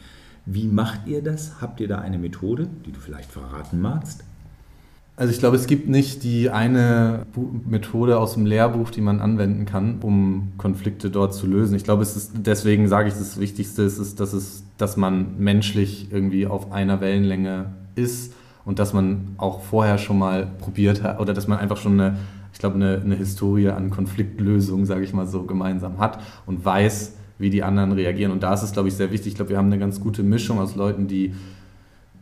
Wie 0.46 0.68
macht 0.68 1.06
ihr 1.06 1.22
das? 1.22 1.60
Habt 1.60 1.80
ihr 1.80 1.88
da 1.88 1.98
eine 1.98 2.18
Methode, 2.18 2.66
die 2.86 2.92
du 2.92 2.98
vielleicht 2.98 3.30
verraten 3.30 3.82
magst? 3.82 4.24
Also 5.20 5.34
ich 5.34 5.38
glaube, 5.38 5.56
es 5.56 5.66
gibt 5.66 5.86
nicht 5.86 6.22
die 6.22 6.48
eine 6.48 7.26
Methode 7.68 8.18
aus 8.18 8.32
dem 8.32 8.46
Lehrbuch, 8.46 8.88
die 8.88 9.02
man 9.02 9.20
anwenden 9.20 9.66
kann, 9.66 9.98
um 10.00 10.52
Konflikte 10.56 11.10
dort 11.10 11.34
zu 11.34 11.46
lösen. 11.46 11.76
Ich 11.76 11.84
glaube, 11.84 12.02
es 12.02 12.16
ist 12.16 12.32
deswegen 12.36 12.88
sage 12.88 13.08
ich, 13.08 13.14
das 13.14 13.38
Wichtigste 13.38 13.82
ist, 13.82 13.98
ist 13.98 14.18
dass, 14.18 14.32
es, 14.32 14.64
dass 14.78 14.96
man 14.96 15.36
menschlich 15.36 16.08
irgendwie 16.10 16.46
auf 16.46 16.72
einer 16.72 17.02
Wellenlänge 17.02 17.66
ist 17.96 18.32
und 18.64 18.78
dass 18.78 18.94
man 18.94 19.34
auch 19.36 19.60
vorher 19.60 19.98
schon 19.98 20.18
mal 20.18 20.46
probiert 20.58 21.02
hat 21.02 21.20
oder 21.20 21.34
dass 21.34 21.46
man 21.46 21.58
einfach 21.58 21.76
schon 21.76 22.00
eine, 22.00 22.16
ich 22.54 22.58
glaube, 22.58 22.76
eine, 22.76 23.02
eine 23.04 23.14
Historie 23.14 23.68
an 23.68 23.90
Konfliktlösung, 23.90 24.86
sage 24.86 25.04
ich 25.04 25.12
mal 25.12 25.26
so, 25.26 25.42
gemeinsam 25.42 25.98
hat 25.98 26.18
und 26.46 26.64
weiß, 26.64 27.16
wie 27.36 27.50
die 27.50 27.62
anderen 27.62 27.92
reagieren. 27.92 28.32
Und 28.32 28.42
da 28.42 28.54
ist 28.54 28.62
es, 28.62 28.72
glaube 28.72 28.88
ich, 28.88 28.94
sehr 28.94 29.12
wichtig. 29.12 29.32
Ich 29.32 29.34
glaube, 29.34 29.50
wir 29.50 29.58
haben 29.58 29.66
eine 29.66 29.78
ganz 29.78 30.00
gute 30.00 30.22
Mischung 30.22 30.58
aus 30.58 30.76
Leuten, 30.76 31.08
die 31.08 31.34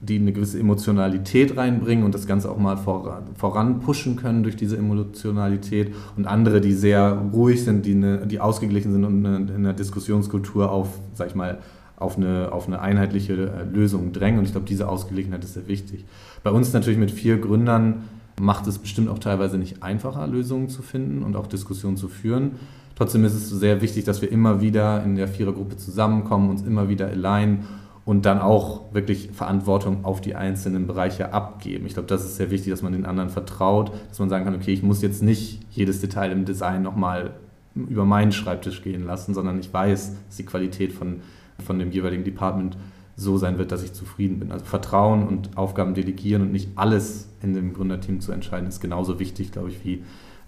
die 0.01 0.17
eine 0.17 0.33
gewisse 0.33 0.59
Emotionalität 0.59 1.57
reinbringen 1.57 2.05
und 2.05 2.15
das 2.15 2.27
Ganze 2.27 2.51
auch 2.51 2.59
mal 2.59 2.77
voran, 2.77 3.25
voran 3.35 3.81
pushen 3.81 4.17
können 4.17 4.45
durch 4.45 4.57
diese 4.57 4.77
Emotionalität 4.77 5.93
und 6.17 6.27
andere, 6.27 6.61
die 6.61 6.73
sehr 6.73 7.21
ruhig 7.33 7.65
sind, 7.65 7.85
die, 7.85 7.93
eine, 7.93 8.27
die 8.27 8.41
ausgeglichen 8.41 8.93
sind 8.93 9.05
und 9.05 9.27
eine, 9.27 9.53
in 9.53 9.65
der 9.65 9.73
Diskussionskultur 9.73 10.71
auf, 10.71 10.89
sag 11.15 11.29
ich 11.29 11.35
mal, 11.35 11.59
auf 11.97 12.17
eine, 12.17 12.53
auf 12.53 12.69
eine 12.69 12.81
einheitliche 12.81 13.33
äh, 13.33 13.65
Lösung 13.65 14.13
drängen 14.13 14.39
und 14.39 14.45
ich 14.45 14.53
glaube, 14.53 14.67
diese 14.69 14.89
Ausgeglichenheit 14.89 15.43
ist 15.43 15.55
sehr 15.55 15.67
wichtig. 15.67 16.05
Bei 16.45 16.51
uns 16.53 16.73
natürlich 16.73 16.99
mit 16.99 17.11
vier 17.11 17.39
Gründern 17.39 18.05
macht 18.41 18.69
es 18.69 18.79
bestimmt 18.79 19.09
auch 19.09 19.19
teilweise 19.19 19.59
nicht 19.59 19.83
einfacher, 19.83 20.29
Lösungen 20.29 20.69
zu 20.69 20.83
finden 20.83 21.25
und 21.25 21.35
auch 21.35 21.49
Diskussionen 21.49 21.97
zu 21.97 22.07
führen. 22.07 22.53
Trotzdem 22.95 23.25
ist 23.25 23.35
es 23.35 23.51
sehr 23.51 23.81
wichtig, 23.81 24.05
dass 24.05 24.23
wir 24.23 24.31
immer 24.31 24.61
wieder 24.61 25.03
in 25.03 25.17
der 25.17 25.27
Vierergruppe 25.27 25.77
zusammenkommen, 25.77 26.51
uns 26.51 26.63
immer 26.63 26.89
wieder 26.89 27.09
alignen 27.09 27.65
und 28.09 28.25
dann 28.25 28.39
auch 28.39 28.95
wirklich 28.95 29.29
Verantwortung 29.35 30.07
auf 30.07 30.23
die 30.23 30.35
einzelnen 30.35 30.87
Bereiche 30.87 31.35
abgeben. 31.35 31.85
Ich 31.85 31.93
glaube, 31.93 32.09
das 32.09 32.25
ist 32.25 32.37
sehr 32.37 32.51
wichtig, 32.51 32.71
dass 32.71 32.81
man 32.81 32.95
den 32.95 33.05
anderen 33.05 33.29
vertraut, 33.29 33.93
dass 34.09 34.19
man 34.19 34.31
sagen 34.31 34.47
kann, 34.47 34.55
okay, 34.55 34.73
ich 34.73 34.83
muss 34.83 35.03
jetzt 35.03 35.23
nicht 35.23 35.61
jedes 35.73 36.01
Detail 36.01 36.33
im 36.33 36.47
Design 36.47 36.81
nochmal 36.81 37.35
über 37.75 38.07
meinen 38.07 38.33
Schreibtisch 38.33 38.81
gehen 38.81 39.05
lassen, 39.05 39.35
sondern 39.35 39.61
ich 39.61 39.71
weiß, 39.75 40.17
dass 40.27 40.37
die 40.39 40.47
Qualität 40.47 40.95
von, 40.95 41.21
von 41.63 41.79
dem 41.79 41.91
jeweiligen 41.91 42.25
Department 42.25 42.79
so 43.15 43.37
sein 43.37 43.59
wird, 43.59 43.73
dass 43.73 43.83
ich 43.83 43.93
zufrieden 43.93 44.39
bin. 44.39 44.53
Also 44.53 44.65
Vertrauen 44.65 45.29
und 45.29 45.59
Aufgaben 45.59 45.93
delegieren 45.93 46.41
und 46.41 46.51
nicht 46.51 46.71
alles 46.77 47.29
in 47.43 47.53
dem 47.53 47.75
Gründerteam 47.75 48.21
zu 48.21 48.33
entscheiden, 48.33 48.71
ist 48.71 48.81
genauso 48.81 49.21
wichtig, 49.21 49.53
glaube 49.53 49.69
ich, 49.69 49.85
wie 49.85 50.03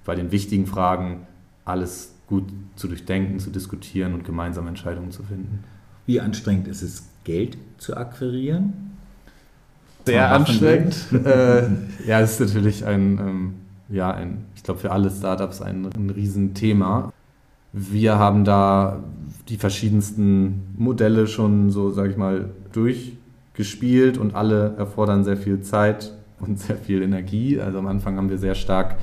bei 0.07 0.15
den 0.15 0.33
wichtigen 0.33 0.65
Fragen 0.67 1.27
alles 1.67 2.15
gut 2.27 2.45
zu 2.77 2.89
durchdenken, 2.89 3.39
zu 3.39 3.51
diskutieren 3.51 4.15
und 4.15 4.25
gemeinsam 4.25 4.67
Entscheidungen 4.67 5.11
zu 5.11 5.23
finden. 5.25 5.63
Wie 6.07 6.23
anstrengend 6.23 6.67
ist 6.67 6.81
es, 6.81 7.10
Geld 7.25 7.59
zu 7.79 7.97
akquirieren? 7.97 8.91
Sehr 10.07 10.33
anstrengend. 10.33 10.97
äh, 11.25 11.63
ja, 12.07 12.21
es 12.21 12.33
ist 12.33 12.41
natürlich 12.41 12.85
ein, 12.85 13.19
ähm, 13.19 13.55
ja, 13.89 14.11
ein, 14.13 14.47
ich 14.57 14.63
glaube 14.63 14.81
für 14.81 14.93
alle 14.93 15.11
Startups 15.11 15.61
ein, 15.61 15.87
ein 15.95 16.11
Riesenthema. 16.11 17.13
Wir 17.73 18.19
haben 18.19 18.45
da 18.45 19.03
die 19.49 19.57
verschiedensten 19.57 20.75
Modelle 20.77 21.27
schon 21.27 21.71
so, 21.71 21.91
sage 21.91 22.11
ich 22.11 22.17
mal, 22.17 22.51
durchgespielt 22.73 24.19
und 24.19 24.35
alle 24.35 24.75
erfordern 24.77 25.25
sehr 25.25 25.37
viel 25.37 25.61
Zeit 25.61 26.13
und 26.41 26.59
sehr 26.59 26.77
viel 26.77 27.03
Energie. 27.03 27.61
Also 27.61 27.79
am 27.79 27.87
Anfang 27.87 28.17
haben 28.17 28.31
wir 28.31 28.39
sehr 28.39 28.55
stark 28.55 28.97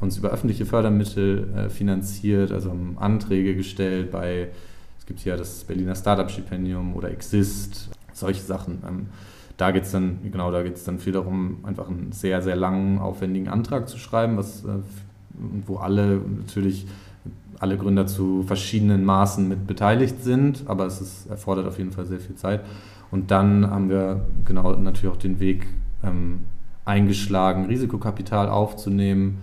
uns 0.00 0.18
über 0.18 0.30
öffentliche 0.30 0.66
Fördermittel 0.66 1.48
äh, 1.56 1.68
finanziert, 1.70 2.52
also 2.52 2.70
haben 2.70 2.96
Anträge 2.98 3.56
gestellt 3.56 4.10
bei 4.10 4.48
es 5.04 5.08
gibt 5.08 5.24
ja 5.26 5.36
das 5.36 5.64
Berliner 5.64 5.94
Startup-Stipendium 5.94 6.96
oder 6.96 7.10
Exist, 7.10 7.90
solche 8.14 8.40
Sachen. 8.40 8.82
Ähm, 8.88 9.06
da 9.58 9.70
geht 9.70 9.82
es 9.82 9.92
dann, 9.92 10.18
genau, 10.32 10.50
da 10.50 10.62
geht 10.62 10.76
dann 10.88 10.98
viel 10.98 11.12
darum, 11.12 11.58
einfach 11.62 11.88
einen 11.88 12.12
sehr, 12.12 12.40
sehr 12.40 12.56
langen, 12.56 12.98
aufwendigen 12.98 13.48
Antrag 13.48 13.86
zu 13.86 13.98
schreiben, 13.98 14.38
was, 14.38 14.64
äh, 14.64 14.68
wo 15.66 15.76
alle 15.76 16.22
natürlich 16.38 16.86
alle 17.58 17.76
Gründer 17.76 18.06
zu 18.06 18.44
verschiedenen 18.44 19.04
Maßen 19.04 19.46
mit 19.46 19.66
beteiligt 19.66 20.24
sind, 20.24 20.64
aber 20.68 20.86
es 20.86 21.02
ist, 21.02 21.26
erfordert 21.26 21.66
auf 21.66 21.76
jeden 21.76 21.92
Fall 21.92 22.06
sehr 22.06 22.18
viel 22.18 22.36
Zeit. 22.36 22.62
Und 23.10 23.30
dann 23.30 23.70
haben 23.70 23.90
wir 23.90 24.22
genau 24.46 24.72
natürlich 24.72 25.14
auch 25.14 25.18
den 25.18 25.38
Weg 25.38 25.66
ähm, 26.02 26.44
eingeschlagen, 26.86 27.66
Risikokapital 27.66 28.48
aufzunehmen. 28.48 29.42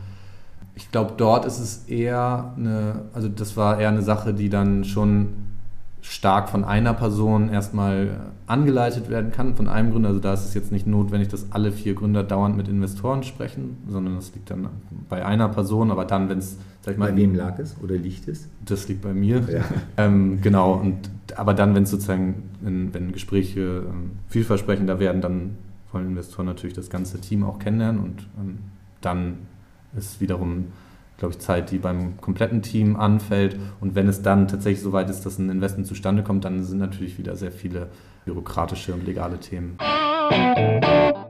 Ich 0.73 0.91
glaube, 0.91 1.13
dort 1.17 1.45
ist 1.45 1.59
es 1.59 1.85
eher 1.87 2.55
eine, 2.57 3.03
also 3.13 3.29
das 3.29 3.55
war 3.57 3.79
eher 3.79 3.89
eine 3.89 4.01
Sache, 4.01 4.33
die 4.33 4.49
dann 4.49 4.85
schon 4.85 5.50
stark 6.01 6.49
von 6.49 6.63
einer 6.63 6.93
Person 6.93 7.49
erstmal 7.49 8.21
angeleitet 8.47 9.09
werden 9.09 9.31
kann, 9.31 9.55
von 9.55 9.67
einem 9.67 9.91
Gründer. 9.91 10.09
Also 10.09 10.19
da 10.19 10.33
ist 10.33 10.45
es 10.45 10.53
jetzt 10.53 10.71
nicht 10.71 10.87
notwendig, 10.87 11.29
dass 11.29 11.51
alle 11.51 11.71
vier 11.71 11.93
Gründer 11.93 12.23
dauernd 12.23 12.57
mit 12.57 12.67
Investoren 12.67 13.23
sprechen, 13.23 13.77
sondern 13.87 14.15
das 14.15 14.33
liegt 14.33 14.49
dann 14.49 14.67
bei 15.09 15.25
einer 15.25 15.47
Person. 15.49 15.91
Aber 15.91 16.05
dann, 16.05 16.27
wenn 16.27 16.39
es, 16.39 16.57
sag 16.81 16.93
ich 16.93 16.97
mal. 16.97 17.11
Bei 17.11 17.17
wem 17.17 17.35
lag 17.35 17.59
es 17.59 17.75
oder 17.81 17.95
liegt 17.95 18.27
es? 18.27 18.47
Das 18.65 18.87
liegt 18.87 19.03
bei 19.03 19.13
mir. 19.13 19.41
Ja. 19.51 19.63
ähm, 19.97 20.41
genau. 20.41 20.73
Und, 20.73 21.11
aber 21.35 21.53
dann, 21.53 21.75
wenn 21.75 21.83
es 21.83 21.91
sozusagen, 21.91 22.49
in, 22.65 22.93
wenn 22.93 23.11
Gespräche 23.11 23.83
ähm, 23.87 24.11
vielversprechender 24.27 24.99
werden, 24.99 25.21
dann 25.21 25.57
wollen 25.91 26.07
Investoren 26.07 26.47
natürlich 26.47 26.75
das 26.75 26.89
ganze 26.89 27.21
Team 27.21 27.43
auch 27.43 27.59
kennenlernen 27.59 28.01
und 28.01 28.27
ähm, 28.39 28.57
dann 29.01 29.37
ist 29.95 30.21
wiederum 30.21 30.65
glaube 31.21 31.35
ich, 31.35 31.39
Zeit, 31.39 31.69
die 31.69 31.77
beim 31.77 32.17
kompletten 32.17 32.63
Team 32.63 32.95
anfällt. 32.95 33.55
Und 33.79 33.93
wenn 33.93 34.07
es 34.07 34.23
dann 34.23 34.47
tatsächlich 34.47 34.81
so 34.81 34.91
weit 34.91 35.07
ist, 35.07 35.23
dass 35.23 35.37
ein 35.37 35.51
Investment 35.51 35.85
zustande 35.85 36.23
kommt, 36.23 36.45
dann 36.45 36.63
sind 36.63 36.79
natürlich 36.79 37.19
wieder 37.19 37.35
sehr 37.35 37.51
viele 37.51 37.89
bürokratische 38.25 38.91
und 38.91 39.05
legale 39.05 39.39
Themen. 39.39 39.77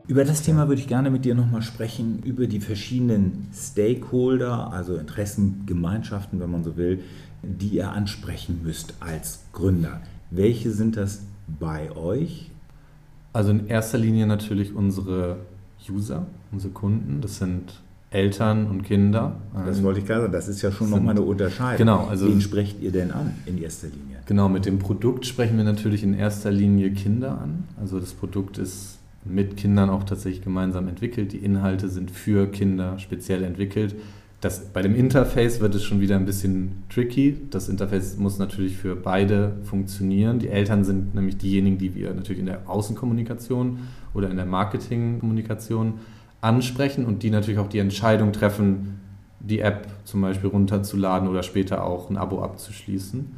Über 0.07 0.23
das 0.23 0.43
Thema 0.43 0.69
würde 0.69 0.79
ich 0.79 0.87
gerne 0.87 1.11
mit 1.11 1.25
dir 1.25 1.35
nochmal 1.35 1.61
sprechen, 1.61 2.23
über 2.23 2.47
die 2.47 2.61
verschiedenen 2.61 3.49
Stakeholder, 3.53 4.71
also 4.71 4.95
Interessengemeinschaften, 4.95 6.39
wenn 6.39 6.51
man 6.51 6.63
so 6.63 6.77
will, 6.77 7.01
die 7.43 7.67
ihr 7.67 7.91
ansprechen 7.91 8.61
müsst 8.63 8.93
als 9.01 9.41
Gründer. 9.51 9.99
Welche 10.29 10.71
sind 10.71 10.95
das 10.95 11.21
bei 11.59 11.93
euch? 11.97 12.49
Also 13.33 13.51
in 13.51 13.67
erster 13.67 13.97
Linie 13.97 14.25
natürlich 14.25 14.73
unsere 14.73 15.39
User, 15.89 16.27
unsere 16.53 16.71
Kunden. 16.71 17.19
Das 17.19 17.39
sind 17.39 17.73
Eltern 18.11 18.67
und 18.67 18.83
Kinder. 18.83 19.37
Das 19.65 19.81
wollte 19.81 20.01
ich 20.01 20.05
gerade 20.05 20.21
sagen, 20.21 20.33
das 20.33 20.49
ist 20.49 20.61
ja 20.61 20.71
schon 20.71 20.89
nochmal 20.89 21.11
eine 21.11 21.21
Unterscheidung. 21.21 21.77
Genau, 21.77 22.07
also, 22.07 22.27
Wen 22.27 22.41
sprecht 22.41 22.81
ihr 22.81 22.91
denn 22.91 23.11
an 23.11 23.33
in 23.45 23.61
erster 23.61 23.87
Linie? 23.87 24.17
Genau, 24.25 24.49
mit 24.49 24.65
dem 24.65 24.79
Produkt 24.79 25.25
sprechen 25.25 25.55
wir 25.55 25.63
natürlich 25.63 26.03
in 26.03 26.13
erster 26.13 26.51
Linie 26.51 26.91
Kinder 26.91 27.39
an. 27.39 27.63
Also 27.79 27.99
das 27.99 28.11
Produkt 28.13 28.57
ist 28.57 28.97
mit 29.23 29.55
Kindern 29.55 29.89
auch 29.89 30.03
tatsächlich 30.03 30.43
gemeinsam 30.43 30.89
entwickelt. 30.89 31.31
Die 31.31 31.37
Inhalte 31.37 31.87
sind 31.87 32.11
für 32.11 32.47
Kinder 32.47 32.99
speziell 32.99 33.43
entwickelt. 33.43 33.95
Das, 34.41 34.59
bei 34.59 34.81
dem 34.81 34.95
Interface 34.95 35.61
wird 35.61 35.75
es 35.75 35.83
schon 35.83 36.01
wieder 36.01 36.15
ein 36.15 36.25
bisschen 36.25 36.83
tricky. 36.89 37.37
Das 37.51 37.69
Interface 37.69 38.17
muss 38.17 38.39
natürlich 38.39 38.75
für 38.75 38.95
beide 38.95 39.53
funktionieren. 39.63 40.39
Die 40.39 40.49
Eltern 40.49 40.83
sind 40.83 41.15
nämlich 41.15 41.37
diejenigen, 41.37 41.77
die 41.77 41.95
wir 41.95 42.13
natürlich 42.13 42.39
in 42.39 42.47
der 42.47 42.67
Außenkommunikation 42.67 43.79
oder 44.13 44.29
in 44.29 44.37
der 44.37 44.47
Marketingkommunikation 44.47 45.93
ansprechen 46.41 47.05
und 47.05 47.23
die 47.23 47.29
natürlich 47.29 47.59
auch 47.59 47.69
die 47.69 47.79
Entscheidung 47.79 48.33
treffen, 48.33 48.99
die 49.39 49.59
App 49.59 49.87
zum 50.03 50.21
Beispiel 50.21 50.49
runterzuladen 50.49 51.27
oder 51.27 51.43
später 51.43 51.85
auch 51.85 52.09
ein 52.09 52.17
Abo 52.17 52.43
abzuschließen. 52.43 53.31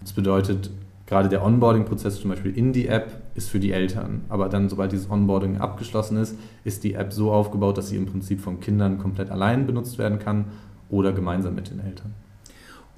Das 0.00 0.12
bedeutet, 0.12 0.70
gerade 1.06 1.28
der 1.28 1.44
Onboarding-Prozess 1.44 2.20
zum 2.20 2.30
Beispiel 2.30 2.56
in 2.56 2.72
die 2.72 2.88
App 2.88 3.22
ist 3.34 3.48
für 3.48 3.60
die 3.60 3.72
Eltern. 3.72 4.22
Aber 4.28 4.48
dann, 4.48 4.68
sobald 4.68 4.92
dieses 4.92 5.10
Onboarding 5.10 5.58
abgeschlossen 5.58 6.18
ist, 6.18 6.36
ist 6.64 6.84
die 6.84 6.94
App 6.94 7.12
so 7.12 7.32
aufgebaut, 7.32 7.78
dass 7.78 7.88
sie 7.88 7.96
im 7.96 8.06
Prinzip 8.06 8.40
von 8.40 8.60
Kindern 8.60 8.98
komplett 8.98 9.30
allein 9.30 9.66
benutzt 9.66 9.98
werden 9.98 10.18
kann 10.18 10.46
oder 10.90 11.12
gemeinsam 11.12 11.54
mit 11.54 11.70
den 11.70 11.80
Eltern. 11.80 12.14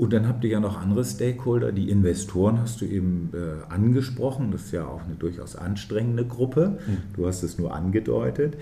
Und 0.01 0.15
dann 0.15 0.27
habt 0.27 0.43
ihr 0.45 0.51
ja 0.51 0.61
noch 0.61 0.81
andere 0.81 1.05
Stakeholder, 1.05 1.73
die 1.73 1.91
Investoren 1.91 2.59
hast 2.59 2.81
du 2.81 2.87
eben 2.87 3.31
äh, 3.35 3.71
angesprochen. 3.71 4.51
Das 4.51 4.63
ist 4.63 4.73
ja 4.73 4.87
auch 4.87 5.03
eine 5.05 5.15
durchaus 5.15 5.57
anstrengende 5.57 6.25
Gruppe. 6.25 6.79
Mhm. 6.87 6.97
Du 7.15 7.27
hast 7.27 7.43
es 7.43 7.59
nur 7.59 7.75
angedeutet. 7.75 8.57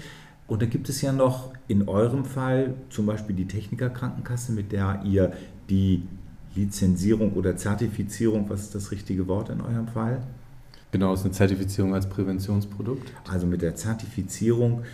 Und 0.49 0.63
da 0.63 0.67
gibt 0.67 0.89
es 0.89 1.03
ja 1.03 1.13
noch 1.13 1.53
in 1.69 1.89
eurem 1.89 2.25
Fall 2.25 2.75
zum 2.89 3.07
Beispiel 3.07 3.37
die 3.37 3.47
Technikerkrankenkasse, 3.47 4.53
mit 4.53 4.73
der 4.73 5.03
ihr 5.05 5.33
die 5.69 6.03
Lizenzierung 6.57 7.35
oder 7.35 7.57
Zertifizierung, 7.57 8.49
was 8.49 8.63
ist 8.63 8.75
das 8.75 8.91
richtige 8.91 9.29
Wort 9.29 9.51
in 9.51 9.61
eurem 9.61 9.87
Fall? 9.87 10.23
Genau, 10.91 11.13
es 11.13 11.21
ist 11.21 11.27
eine 11.27 11.35
Zertifizierung 11.35 11.95
als 11.95 12.09
Präventionsprodukt. 12.09 13.13
Also 13.31 13.47
mit 13.47 13.61
der 13.61 13.77
Zertifizierung, 13.77 14.85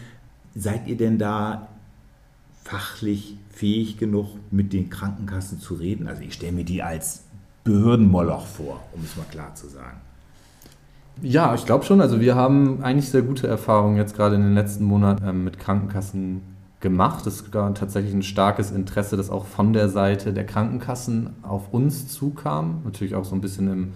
seid 0.57 0.89
ihr 0.89 0.97
denn 0.97 1.19
da 1.19 1.69
fachlich 2.65 3.37
fähig 3.51 3.97
genug, 3.97 4.37
mit 4.51 4.73
den 4.73 4.91
Krankenkassen 4.91 5.61
zu 5.61 5.75
reden? 5.75 6.09
Also 6.09 6.23
ich 6.23 6.35
stelle 6.35 6.53
mir 6.53 6.65
die 6.65 6.83
als 6.83 7.23
Behördenmoloch 7.63 8.47
vor, 8.47 8.83
um 8.93 9.05
es 9.05 9.17
mal 9.17 9.27
klar 9.31 9.55
zu 9.55 9.69
sagen. 9.69 10.01
Ja, 11.23 11.55
ich 11.55 11.65
glaube 11.65 11.85
schon. 11.85 12.01
Also 12.01 12.21
wir 12.21 12.35
haben 12.35 12.83
eigentlich 12.83 13.09
sehr 13.09 13.23
gute 13.23 13.47
Erfahrungen 13.47 13.97
jetzt 13.97 14.17
gerade 14.17 14.35
in 14.35 14.43
den 14.43 14.55
letzten 14.55 14.85
Monaten 14.85 15.27
ähm, 15.27 15.45
mit 15.45 15.59
Krankenkassen 15.59 16.43
gemacht. 16.81 17.27
Es 17.27 17.51
gab 17.51 17.75
tatsächlich 17.77 18.13
ein 18.13 18.23
starkes 18.23 18.71
Interesse, 18.71 19.17
das 19.17 19.31
auch 19.31 19.47
von 19.47 19.73
der 19.73 19.89
Seite 19.89 20.33
der 20.33 20.45
Krankenkassen 20.45 21.31
auf 21.43 21.73
uns 21.73 22.09
zukam. 22.09 22.83
Natürlich 22.85 23.15
auch 23.15 23.25
so 23.25 23.35
ein 23.35 23.41
bisschen 23.41 23.73
im 23.73 23.93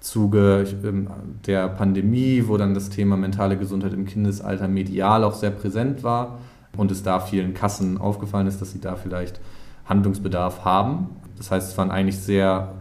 Zuge 0.00 0.66
ähm, 0.82 1.08
der 1.46 1.68
Pandemie, 1.68 2.44
wo 2.46 2.56
dann 2.56 2.74
das 2.74 2.90
Thema 2.90 3.16
mentale 3.16 3.56
Gesundheit 3.56 3.92
im 3.92 4.06
Kindesalter 4.06 4.66
medial 4.66 5.24
auch 5.24 5.34
sehr 5.34 5.50
präsent 5.50 6.02
war 6.02 6.38
und 6.76 6.90
es 6.90 7.02
da 7.02 7.20
vielen 7.20 7.54
Kassen 7.54 7.98
aufgefallen 7.98 8.46
ist, 8.46 8.60
dass 8.60 8.72
sie 8.72 8.80
da 8.80 8.96
vielleicht 8.96 9.40
Handlungsbedarf 9.84 10.64
haben. 10.64 11.10
Das 11.36 11.50
heißt, 11.50 11.70
es 11.70 11.78
waren 11.78 11.90
eigentlich 11.90 12.18
sehr 12.18 12.74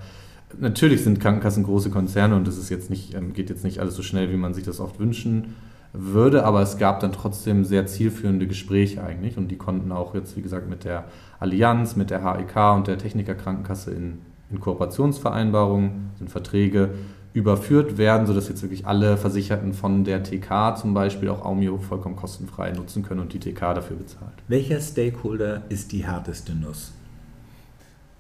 Natürlich 0.60 1.04
sind 1.04 1.20
Krankenkassen 1.20 1.64
große 1.64 1.90
Konzerne 1.90 2.36
und 2.36 2.48
es 2.48 2.58
ist 2.58 2.70
jetzt 2.70 2.90
nicht, 2.90 3.14
ähm, 3.14 3.34
geht 3.34 3.50
jetzt 3.50 3.64
nicht 3.64 3.80
alles 3.80 3.96
so 3.96 4.04
schnell, 4.04 4.32
wie 4.32 4.38
man 4.38 4.54
sich 4.54 4.64
das 4.64 4.80
oft 4.80 5.00
wünschen 5.00 5.56
würde, 5.94 6.46
aber 6.46 6.62
es 6.62 6.78
gab 6.78 7.00
dann 7.02 7.12
trotzdem 7.12 7.66
sehr 7.66 7.86
zielführende 7.86 8.48
Gespräche 8.48 9.04
eigentlich 9.04 9.38
und 9.38 9.50
die 9.50 9.58
konnten 9.58 9.92
auch 9.92 10.16
jetzt, 10.16 10.38
wie 10.38 10.42
gesagt, 10.42 10.70
mit 10.70 10.84
der 10.84 11.06
Allianz, 11.40 11.96
mit 11.96 12.10
der 12.10 12.24
HEK 12.24 12.76
und 12.76 12.88
der 12.88 12.98
Technikerkrankenkasse 12.98 13.92
in, 13.92 14.20
in 14.50 14.60
Kooperationsvereinbarungen, 14.60 16.12
sind 16.18 16.30
Verträge 16.30 16.92
überführt 17.34 17.98
werden, 17.98 18.28
sodass 18.28 18.50
jetzt 18.50 18.62
wirklich 18.62 18.86
alle 18.86 19.18
Versicherten 19.18 19.74
von 19.74 20.04
der 20.04 20.24
TK 20.24 20.76
zum 20.78 20.94
Beispiel 20.94 21.30
auch 21.30 21.46
Aumio 21.46 21.78
vollkommen 21.78 22.16
kostenfrei 22.16 22.72
nutzen 22.72 23.04
können 23.04 23.22
und 23.22 23.34
die 23.34 23.40
TK 23.40 23.74
dafür 23.74 23.98
bezahlt. 23.98 24.34
Welcher 24.48 24.82
Stakeholder 24.82 25.64
ist 25.70 25.92
die 25.94 26.06
härteste 26.06 26.54
Nuss? 26.54 26.92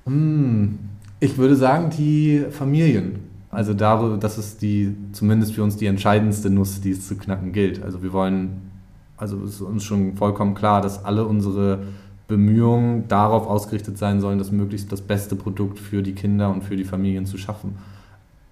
Hm, 0.05 0.79
ich 1.21 1.37
würde 1.37 1.55
sagen, 1.55 1.91
die 1.91 2.45
Familien. 2.49 3.19
Also 3.51 3.73
darüber, 3.73 4.17
das 4.17 4.37
ist 4.37 4.61
die, 4.61 4.95
zumindest 5.11 5.53
für 5.53 5.63
uns 5.63 5.77
die 5.77 5.85
entscheidendste 5.85 6.49
Nuss, 6.49 6.81
die 6.81 6.91
es 6.91 7.07
zu 7.07 7.15
knacken 7.15 7.53
gilt. 7.53 7.83
Also 7.83 8.01
wir 8.01 8.11
wollen, 8.11 8.71
also 9.17 9.37
es 9.43 9.55
ist 9.55 9.61
uns 9.61 9.83
schon 9.83 10.17
vollkommen 10.17 10.55
klar, 10.55 10.81
dass 10.81 11.05
alle 11.05 11.25
unsere 11.25 11.83
Bemühungen 12.27 13.07
darauf 13.07 13.45
ausgerichtet 13.45 13.97
sein 13.97 14.19
sollen, 14.19 14.39
das 14.39 14.51
möglichst 14.51 14.91
das 14.91 15.01
beste 15.01 15.35
Produkt 15.35 15.79
für 15.79 16.01
die 16.01 16.13
Kinder 16.13 16.49
und 16.49 16.63
für 16.63 16.75
die 16.75 16.85
Familien 16.85 17.25
zu 17.25 17.37
schaffen. 17.37 17.77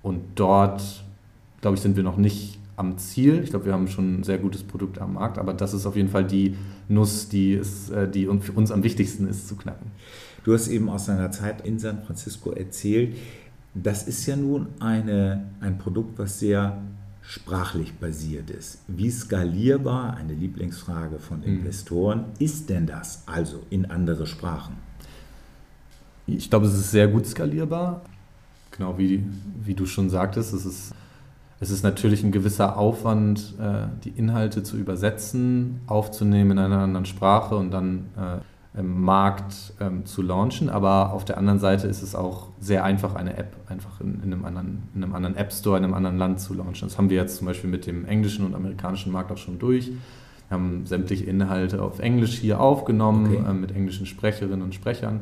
Und 0.03 0.21
dort, 0.35 1.03
glaube 1.61 1.75
ich, 1.75 1.81
sind 1.81 1.95
wir 1.95 2.03
noch 2.03 2.17
nicht 2.17 2.59
am 2.75 2.97
Ziel. 2.97 3.41
Ich 3.43 3.49
glaube, 3.49 3.65
wir 3.65 3.73
haben 3.73 3.87
schon 3.87 4.19
ein 4.19 4.23
sehr 4.23 4.37
gutes 4.37 4.63
Produkt 4.63 4.99
am 4.99 5.13
Markt, 5.13 5.39
aber 5.39 5.53
das 5.53 5.73
ist 5.73 5.85
auf 5.85 5.95
jeden 5.95 6.09
Fall 6.09 6.25
die 6.25 6.55
Nuss, 6.87 7.29
die, 7.29 7.53
ist, 7.53 7.89
äh, 7.89 8.09
die 8.09 8.25
für 8.41 8.51
uns 8.51 8.71
am 8.71 8.83
wichtigsten 8.83 9.27
ist 9.27 9.47
zu 9.47 9.55
knacken. 9.55 9.91
Du 10.49 10.55
hast 10.55 10.67
eben 10.67 10.89
aus 10.89 11.05
deiner 11.05 11.29
Zeit 11.29 11.63
in 11.63 11.77
San 11.77 12.01
Francisco 12.01 12.49
erzählt, 12.49 13.15
das 13.75 14.07
ist 14.07 14.25
ja 14.25 14.35
nun 14.35 14.69
eine, 14.79 15.45
ein 15.59 15.77
Produkt, 15.77 16.17
was 16.17 16.39
sehr 16.39 16.81
sprachlich 17.21 17.93
basiert 17.93 18.49
ist. 18.49 18.79
Wie 18.87 19.11
skalierbar, 19.11 20.17
eine 20.17 20.33
Lieblingsfrage 20.33 21.19
von 21.19 21.41
mhm. 21.41 21.59
Investoren, 21.59 22.25
ist 22.39 22.67
denn 22.67 22.87
das 22.87 23.21
also 23.27 23.61
in 23.69 23.91
andere 23.91 24.25
Sprachen? 24.25 24.77
Ich 26.25 26.49
glaube, 26.49 26.65
es 26.65 26.73
ist 26.73 26.89
sehr 26.89 27.09
gut 27.09 27.27
skalierbar. 27.27 28.01
Genau 28.71 28.97
wie, 28.97 29.23
wie 29.63 29.75
du 29.75 29.85
schon 29.85 30.09
sagtest, 30.09 30.51
es 30.55 30.65
ist, 30.65 30.95
es 31.59 31.69
ist 31.69 31.83
natürlich 31.83 32.23
ein 32.23 32.31
gewisser 32.31 32.75
Aufwand, 32.75 33.53
äh, 33.59 33.85
die 34.03 34.17
Inhalte 34.17 34.63
zu 34.63 34.77
übersetzen, 34.77 35.81
aufzunehmen 35.85 36.53
in 36.53 36.57
einer 36.57 36.79
anderen 36.79 37.05
Sprache 37.05 37.55
und 37.55 37.69
dann 37.69 38.05
äh, 38.17 38.39
Markt 38.73 39.73
ähm, 39.79 40.05
zu 40.05 40.21
launchen. 40.21 40.69
Aber 40.69 41.13
auf 41.13 41.25
der 41.25 41.37
anderen 41.37 41.59
Seite 41.59 41.87
ist 41.87 42.01
es 42.01 42.15
auch 42.15 42.49
sehr 42.59 42.83
einfach, 42.83 43.15
eine 43.15 43.35
App 43.37 43.55
einfach 43.67 43.99
in, 43.99 44.21
in, 44.23 44.33
einem, 44.33 44.45
anderen, 44.45 44.83
in 44.93 45.03
einem 45.03 45.15
anderen 45.15 45.35
App 45.35 45.51
Store 45.51 45.77
in 45.77 45.83
einem 45.83 45.93
anderen 45.93 46.17
Land 46.17 46.39
zu 46.39 46.53
launchen. 46.53 46.87
Das 46.87 46.97
haben 46.97 47.09
wir 47.09 47.17
jetzt 47.17 47.37
zum 47.37 47.47
Beispiel 47.47 47.69
mit 47.69 47.85
dem 47.85 48.05
englischen 48.05 48.45
und 48.45 48.55
amerikanischen 48.55 49.11
Markt 49.11 49.31
auch 49.31 49.37
schon 49.37 49.59
durch. 49.59 49.87
Wir 49.87 50.55
haben 50.55 50.85
sämtliche 50.85 51.25
Inhalte 51.25 51.81
auf 51.81 51.99
Englisch 51.99 52.37
hier 52.37 52.59
aufgenommen, 52.59 53.27
okay. 53.27 53.49
äh, 53.49 53.53
mit 53.53 53.75
englischen 53.75 54.05
Sprecherinnen 54.05 54.61
und 54.61 54.73
Sprechern, 54.73 55.21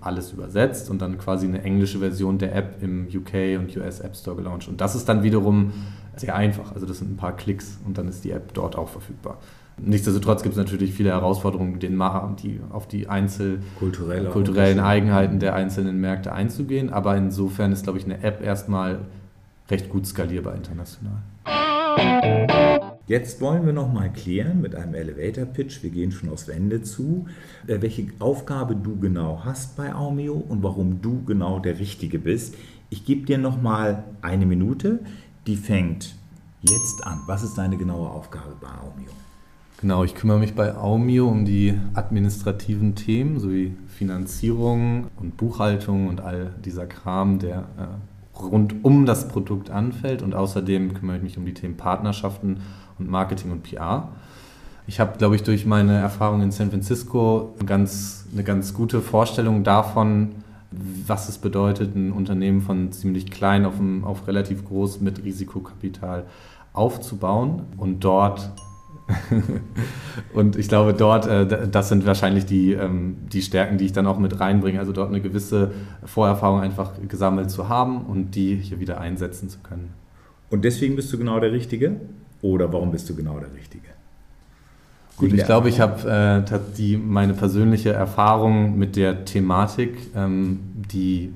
alles 0.00 0.32
übersetzt 0.32 0.90
und 0.90 1.02
dann 1.02 1.18
quasi 1.18 1.46
eine 1.46 1.62
englische 1.62 1.98
Version 1.98 2.38
der 2.38 2.54
App 2.54 2.82
im 2.82 3.08
UK 3.08 3.58
und 3.58 3.76
US 3.76 4.00
App 4.00 4.16
Store 4.16 4.36
gelauncht. 4.36 4.68
Und 4.68 4.80
das 4.80 4.94
ist 4.94 5.08
dann 5.08 5.24
wiederum 5.24 5.72
sehr 6.16 6.36
einfach. 6.36 6.72
Also 6.72 6.86
das 6.86 6.98
sind 6.98 7.12
ein 7.12 7.16
paar 7.16 7.36
Klicks 7.36 7.78
und 7.84 7.98
dann 7.98 8.06
ist 8.08 8.24
die 8.24 8.30
App 8.30 8.54
dort 8.54 8.76
auch 8.76 8.88
verfügbar. 8.88 9.38
Nichtsdestotrotz 9.80 10.42
gibt 10.42 10.54
es 10.54 10.58
natürlich 10.58 10.92
viele 10.92 11.10
Herausforderungen, 11.10 11.78
den 11.78 12.00
die, 12.42 12.60
auf 12.70 12.88
die 12.88 13.08
Einzel 13.08 13.60
Kulturelle 13.78 14.30
kulturellen 14.30 14.80
Eigenheiten 14.80 15.38
der 15.38 15.54
einzelnen 15.54 16.00
Märkte 16.00 16.32
einzugehen. 16.32 16.90
Aber 16.90 17.16
insofern 17.16 17.72
ist, 17.72 17.84
glaube 17.84 17.98
ich, 17.98 18.04
eine 18.04 18.22
App 18.22 18.42
erstmal 18.42 19.00
recht 19.70 19.88
gut 19.88 20.06
skalierbar 20.06 20.54
international. 20.54 21.22
Jetzt 23.06 23.40
wollen 23.40 23.64
wir 23.64 23.72
noch 23.72 23.90
mal 23.90 24.12
klären 24.12 24.60
mit 24.60 24.74
einem 24.74 24.94
Elevator 24.94 25.46
Pitch. 25.46 25.82
Wir 25.82 25.90
gehen 25.90 26.12
schon 26.12 26.28
aufs 26.28 26.48
Ende 26.48 26.82
zu, 26.82 27.26
äh, 27.66 27.80
welche 27.80 28.06
Aufgabe 28.18 28.76
du 28.76 28.98
genau 28.98 29.42
hast 29.44 29.76
bei 29.76 29.94
Aumeo 29.94 30.34
und 30.34 30.62
warum 30.62 31.00
du 31.00 31.24
genau 31.24 31.58
der 31.58 31.78
Richtige 31.78 32.18
bist. 32.18 32.54
Ich 32.90 33.06
gebe 33.06 33.24
dir 33.24 33.38
noch 33.38 33.60
mal 33.60 34.04
eine 34.20 34.44
Minute. 34.44 35.00
Die 35.46 35.56
fängt 35.56 36.14
jetzt 36.60 37.06
an. 37.06 37.20
Was 37.26 37.42
ist 37.42 37.56
deine 37.56 37.78
genaue 37.78 38.10
Aufgabe 38.10 38.54
bei 38.60 38.68
Aumeo? 38.68 39.10
Genau, 39.80 40.02
ich 40.02 40.16
kümmere 40.16 40.40
mich 40.40 40.56
bei 40.56 40.76
Aumio 40.76 41.28
um 41.28 41.44
die 41.44 41.78
administrativen 41.94 42.96
Themen 42.96 43.38
sowie 43.38 43.76
Finanzierung 43.86 45.06
und 45.16 45.36
Buchhaltung 45.36 46.08
und 46.08 46.20
all 46.20 46.52
dieser 46.64 46.86
Kram, 46.86 47.38
der 47.38 47.58
äh, 47.78 48.40
rund 48.40 48.84
um 48.84 49.06
das 49.06 49.28
Produkt 49.28 49.70
anfällt. 49.70 50.22
Und 50.22 50.34
außerdem 50.34 50.94
kümmere 50.94 51.18
ich 51.18 51.22
mich 51.22 51.38
um 51.38 51.46
die 51.46 51.54
Themen 51.54 51.76
Partnerschaften 51.76 52.58
und 52.98 53.08
Marketing 53.08 53.52
und 53.52 53.62
PR. 53.62 54.08
Ich 54.88 54.98
habe, 54.98 55.16
glaube 55.16 55.36
ich, 55.36 55.44
durch 55.44 55.64
meine 55.64 55.96
Erfahrung 55.96 56.42
in 56.42 56.50
San 56.50 56.70
Francisco 56.70 57.54
ganz, 57.64 58.26
eine 58.32 58.42
ganz 58.42 58.74
gute 58.74 59.00
Vorstellung 59.00 59.62
davon, 59.62 60.30
was 61.06 61.28
es 61.28 61.38
bedeutet, 61.38 61.94
ein 61.94 62.10
Unternehmen 62.10 62.62
von 62.62 62.90
ziemlich 62.90 63.30
klein 63.30 63.64
auf, 63.64 63.74
auf 64.02 64.26
relativ 64.26 64.64
groß 64.64 65.00
mit 65.02 65.24
Risikokapital 65.24 66.24
aufzubauen 66.72 67.62
und 67.76 68.02
dort 68.02 68.50
und 70.34 70.56
ich 70.56 70.68
glaube, 70.68 70.92
dort, 70.94 71.26
äh, 71.26 71.68
das 71.68 71.88
sind 71.88 72.06
wahrscheinlich 72.06 72.44
die, 72.46 72.72
ähm, 72.72 73.16
die 73.32 73.42
Stärken, 73.42 73.78
die 73.78 73.86
ich 73.86 73.92
dann 73.92 74.06
auch 74.06 74.18
mit 74.18 74.38
reinbringe. 74.38 74.78
Also 74.78 74.92
dort 74.92 75.08
eine 75.08 75.20
gewisse 75.20 75.72
Vorerfahrung 76.04 76.60
einfach 76.60 76.92
gesammelt 77.08 77.50
zu 77.50 77.68
haben 77.68 78.02
und 78.02 78.34
die 78.34 78.56
hier 78.56 78.80
wieder 78.80 79.00
einsetzen 79.00 79.48
zu 79.48 79.58
können. 79.60 79.94
Und 80.50 80.64
deswegen 80.64 80.96
bist 80.96 81.12
du 81.12 81.18
genau 81.18 81.40
der 81.40 81.52
Richtige? 81.52 81.96
Oder 82.42 82.72
warum 82.72 82.90
bist 82.90 83.08
du 83.08 83.14
genau 83.14 83.38
der 83.38 83.52
Richtige? 83.54 83.88
Gut, 85.16 85.32
ich 85.32 85.44
glaube, 85.44 85.68
ich 85.68 85.80
habe 85.80 86.46
äh, 86.78 86.96
meine 86.96 87.34
persönliche 87.34 87.90
Erfahrung 87.92 88.78
mit 88.78 88.94
der 88.94 89.24
Thematik, 89.24 89.96
ähm, 90.14 90.60
die 90.92 91.32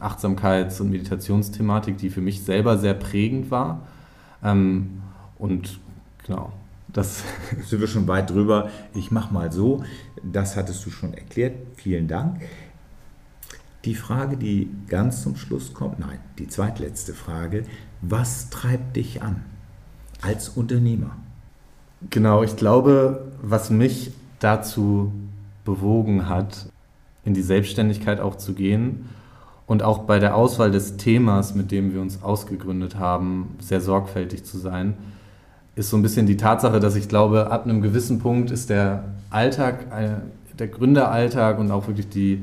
Achtsamkeits- 0.00 0.82
und 0.82 0.90
Meditationsthematik, 0.90 1.96
die 1.96 2.10
für 2.10 2.20
mich 2.20 2.42
selber 2.42 2.76
sehr 2.76 2.92
prägend 2.92 3.50
war. 3.50 3.86
Ähm, 4.44 5.02
und 5.38 5.80
genau, 6.26 6.52
das 6.92 7.24
sind 7.66 7.80
wir 7.80 7.88
schon 7.88 8.08
weit 8.08 8.30
drüber. 8.30 8.70
Ich 8.94 9.10
mache 9.10 9.32
mal 9.32 9.52
so, 9.52 9.84
das 10.22 10.56
hattest 10.56 10.84
du 10.86 10.90
schon 10.90 11.14
erklärt. 11.14 11.54
Vielen 11.76 12.08
Dank. 12.08 12.40
Die 13.84 13.94
Frage, 13.94 14.36
die 14.36 14.70
ganz 14.86 15.22
zum 15.22 15.36
Schluss 15.36 15.74
kommt, 15.74 15.98
nein, 15.98 16.20
die 16.38 16.46
zweitletzte 16.46 17.14
Frage, 17.14 17.64
was 18.00 18.48
treibt 18.50 18.96
dich 18.96 19.22
an 19.22 19.42
als 20.20 20.48
Unternehmer? 20.48 21.16
Genau, 22.10 22.42
ich 22.42 22.56
glaube, 22.56 23.32
was 23.42 23.70
mich 23.70 24.12
dazu 24.38 25.12
bewogen 25.64 26.28
hat, 26.28 26.66
in 27.24 27.34
die 27.34 27.42
Selbstständigkeit 27.42 28.20
auch 28.20 28.36
zu 28.36 28.54
gehen 28.54 29.08
und 29.66 29.82
auch 29.82 30.00
bei 30.00 30.18
der 30.18 30.36
Auswahl 30.36 30.70
des 30.70 30.96
Themas, 30.96 31.54
mit 31.54 31.70
dem 31.70 31.92
wir 31.92 32.00
uns 32.00 32.22
ausgegründet 32.22 32.96
haben, 32.96 33.56
sehr 33.60 33.80
sorgfältig 33.80 34.44
zu 34.44 34.58
sein, 34.58 34.94
ist 35.74 35.90
so 35.90 35.96
ein 35.96 36.02
bisschen 36.02 36.26
die 36.26 36.36
Tatsache, 36.36 36.80
dass 36.80 36.96
ich 36.96 37.08
glaube, 37.08 37.50
ab 37.50 37.64
einem 37.64 37.80
gewissen 37.80 38.18
Punkt 38.18 38.50
ist 38.50 38.70
der 38.70 39.04
Alltag, 39.30 39.86
äh, 39.90 40.58
der 40.58 40.68
Gründeralltag 40.68 41.58
und 41.58 41.70
auch 41.70 41.86
wirklich 41.86 42.08
die, 42.08 42.42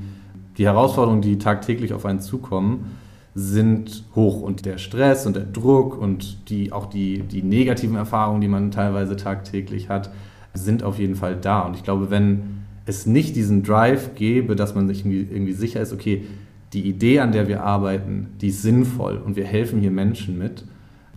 die 0.57 0.65
Herausforderungen, 0.65 1.21
die 1.21 1.37
tagtäglich 1.37 1.93
auf 1.93 2.05
einen 2.05 2.19
zukommen, 2.19 2.97
sind 3.35 4.03
hoch. 4.15 4.41
Und 4.41 4.65
der 4.65 4.77
Stress 4.77 5.25
und 5.25 5.35
der 5.35 5.45
Druck 5.45 5.99
und 5.99 6.49
die, 6.49 6.71
auch 6.71 6.87
die, 6.87 7.19
die 7.19 7.43
negativen 7.43 7.95
Erfahrungen, 7.95 8.41
die 8.41 8.47
man 8.47 8.71
teilweise 8.71 9.15
tagtäglich 9.15 9.89
hat, 9.89 10.09
sind 10.53 10.83
auf 10.83 10.97
jeden 10.97 11.15
Fall 11.15 11.35
da. 11.35 11.61
Und 11.61 11.75
ich 11.75 11.83
glaube, 11.83 12.09
wenn 12.09 12.63
es 12.85 13.05
nicht 13.05 13.35
diesen 13.35 13.61
Drive 13.61 14.15
gäbe, 14.15 14.55
dass 14.55 14.73
man 14.73 14.87
sich 14.87 15.05
irgendwie, 15.05 15.27
irgendwie 15.31 15.53
sicher 15.53 15.79
ist, 15.79 15.93
okay, 15.93 16.25
die 16.73 16.87
Idee, 16.87 17.19
an 17.19 17.31
der 17.31 17.47
wir 17.47 17.63
arbeiten, 17.63 18.27
die 18.41 18.49
ist 18.49 18.61
sinnvoll 18.63 19.17
und 19.17 19.35
wir 19.35 19.45
helfen 19.45 19.79
hier 19.79 19.91
Menschen 19.91 20.37
mit, 20.37 20.65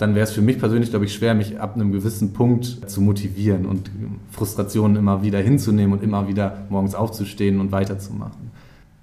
dann 0.02 0.14
wäre 0.14 0.24
es 0.24 0.32
für 0.32 0.42
mich 0.42 0.58
persönlich, 0.58 0.90
glaube 0.90 1.04
ich, 1.04 1.14
schwer, 1.14 1.34
mich 1.34 1.60
ab 1.60 1.76
einem 1.76 1.92
gewissen 1.92 2.32
Punkt 2.32 2.90
zu 2.90 3.00
motivieren 3.00 3.66
und 3.66 3.90
Frustrationen 4.30 4.96
immer 4.96 5.22
wieder 5.22 5.38
hinzunehmen 5.38 5.92
und 5.92 6.02
immer 6.02 6.28
wieder 6.28 6.66
morgens 6.68 6.94
aufzustehen 6.94 7.60
und 7.60 7.72
weiterzumachen. 7.72 8.50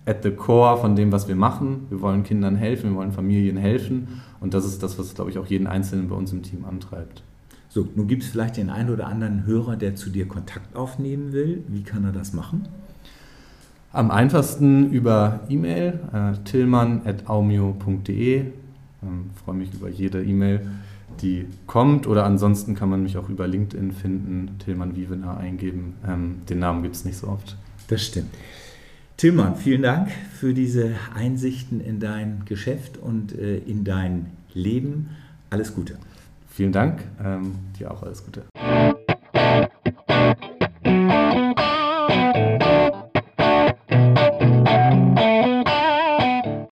at 0.09 0.23
the 0.23 0.31
core 0.31 0.77
von 0.77 0.95
dem, 0.95 1.11
was 1.11 1.27
wir 1.27 1.35
machen. 1.35 1.85
Wir 1.89 2.01
wollen 2.01 2.23
Kindern 2.23 2.55
helfen, 2.55 2.91
wir 2.91 2.97
wollen 2.97 3.11
Familien 3.11 3.57
helfen 3.57 4.21
und 4.39 4.55
das 4.55 4.65
ist 4.65 4.81
das, 4.81 4.97
was, 4.97 5.13
glaube 5.13 5.29
ich, 5.29 5.37
auch 5.37 5.45
jeden 5.45 5.67
Einzelnen 5.67 6.09
bei 6.09 6.15
uns 6.15 6.31
im 6.31 6.41
Team 6.41 6.65
antreibt. 6.65 7.21
So, 7.69 7.87
nun 7.95 8.07
gibt 8.07 8.23
es 8.23 8.29
vielleicht 8.29 8.57
den 8.57 8.71
einen 8.71 8.89
oder 8.89 9.05
anderen 9.07 9.45
Hörer, 9.45 9.75
der 9.75 9.95
zu 9.95 10.09
dir 10.09 10.27
Kontakt 10.27 10.75
aufnehmen 10.75 11.31
will. 11.31 11.63
Wie 11.67 11.83
kann 11.83 12.03
er 12.03 12.11
das 12.11 12.33
machen? 12.33 12.67
Am 13.93 14.09
einfachsten 14.09 14.91
über 14.91 15.41
E-Mail, 15.49 15.99
äh, 16.11 16.33
tillmann.aumio.de. 16.43 18.37
Ähm, 18.39 18.51
freue 19.45 19.55
mich 19.55 19.71
über 19.73 19.89
jede 19.89 20.23
E-Mail, 20.23 20.67
die 21.21 21.47
kommt. 21.67 22.07
Oder 22.07 22.25
ansonsten 22.25 22.75
kann 22.75 22.89
man 22.89 23.03
mich 23.03 23.17
auch 23.17 23.29
über 23.29 23.47
LinkedIn 23.47 23.91
finden, 23.91 24.57
Tillmann 24.63 24.95
Wievener 24.95 25.37
eingeben. 25.37 25.95
Ähm, 26.07 26.41
den 26.49 26.59
Namen 26.59 26.83
gibt 26.83 26.95
es 26.95 27.05
nicht 27.05 27.17
so 27.17 27.27
oft. 27.27 27.57
Das 27.87 28.05
stimmt. 28.05 28.29
Tillmann, 29.17 29.55
vielen 29.55 29.81
Dank 29.81 30.09
für 30.33 30.53
diese 30.53 30.91
Einsichten 31.13 31.81
in 31.81 31.99
dein 31.99 32.43
Geschäft 32.45 32.97
und 32.97 33.37
äh, 33.37 33.57
in 33.57 33.83
dein 33.83 34.27
Leben. 34.53 35.09
Alles 35.49 35.75
Gute. 35.75 35.97
Vielen 36.47 36.71
Dank. 36.71 37.03
Ähm, 37.23 37.55
dir 37.77 37.91
auch 37.91 38.03
alles 38.03 38.23
Gute. 38.23 38.43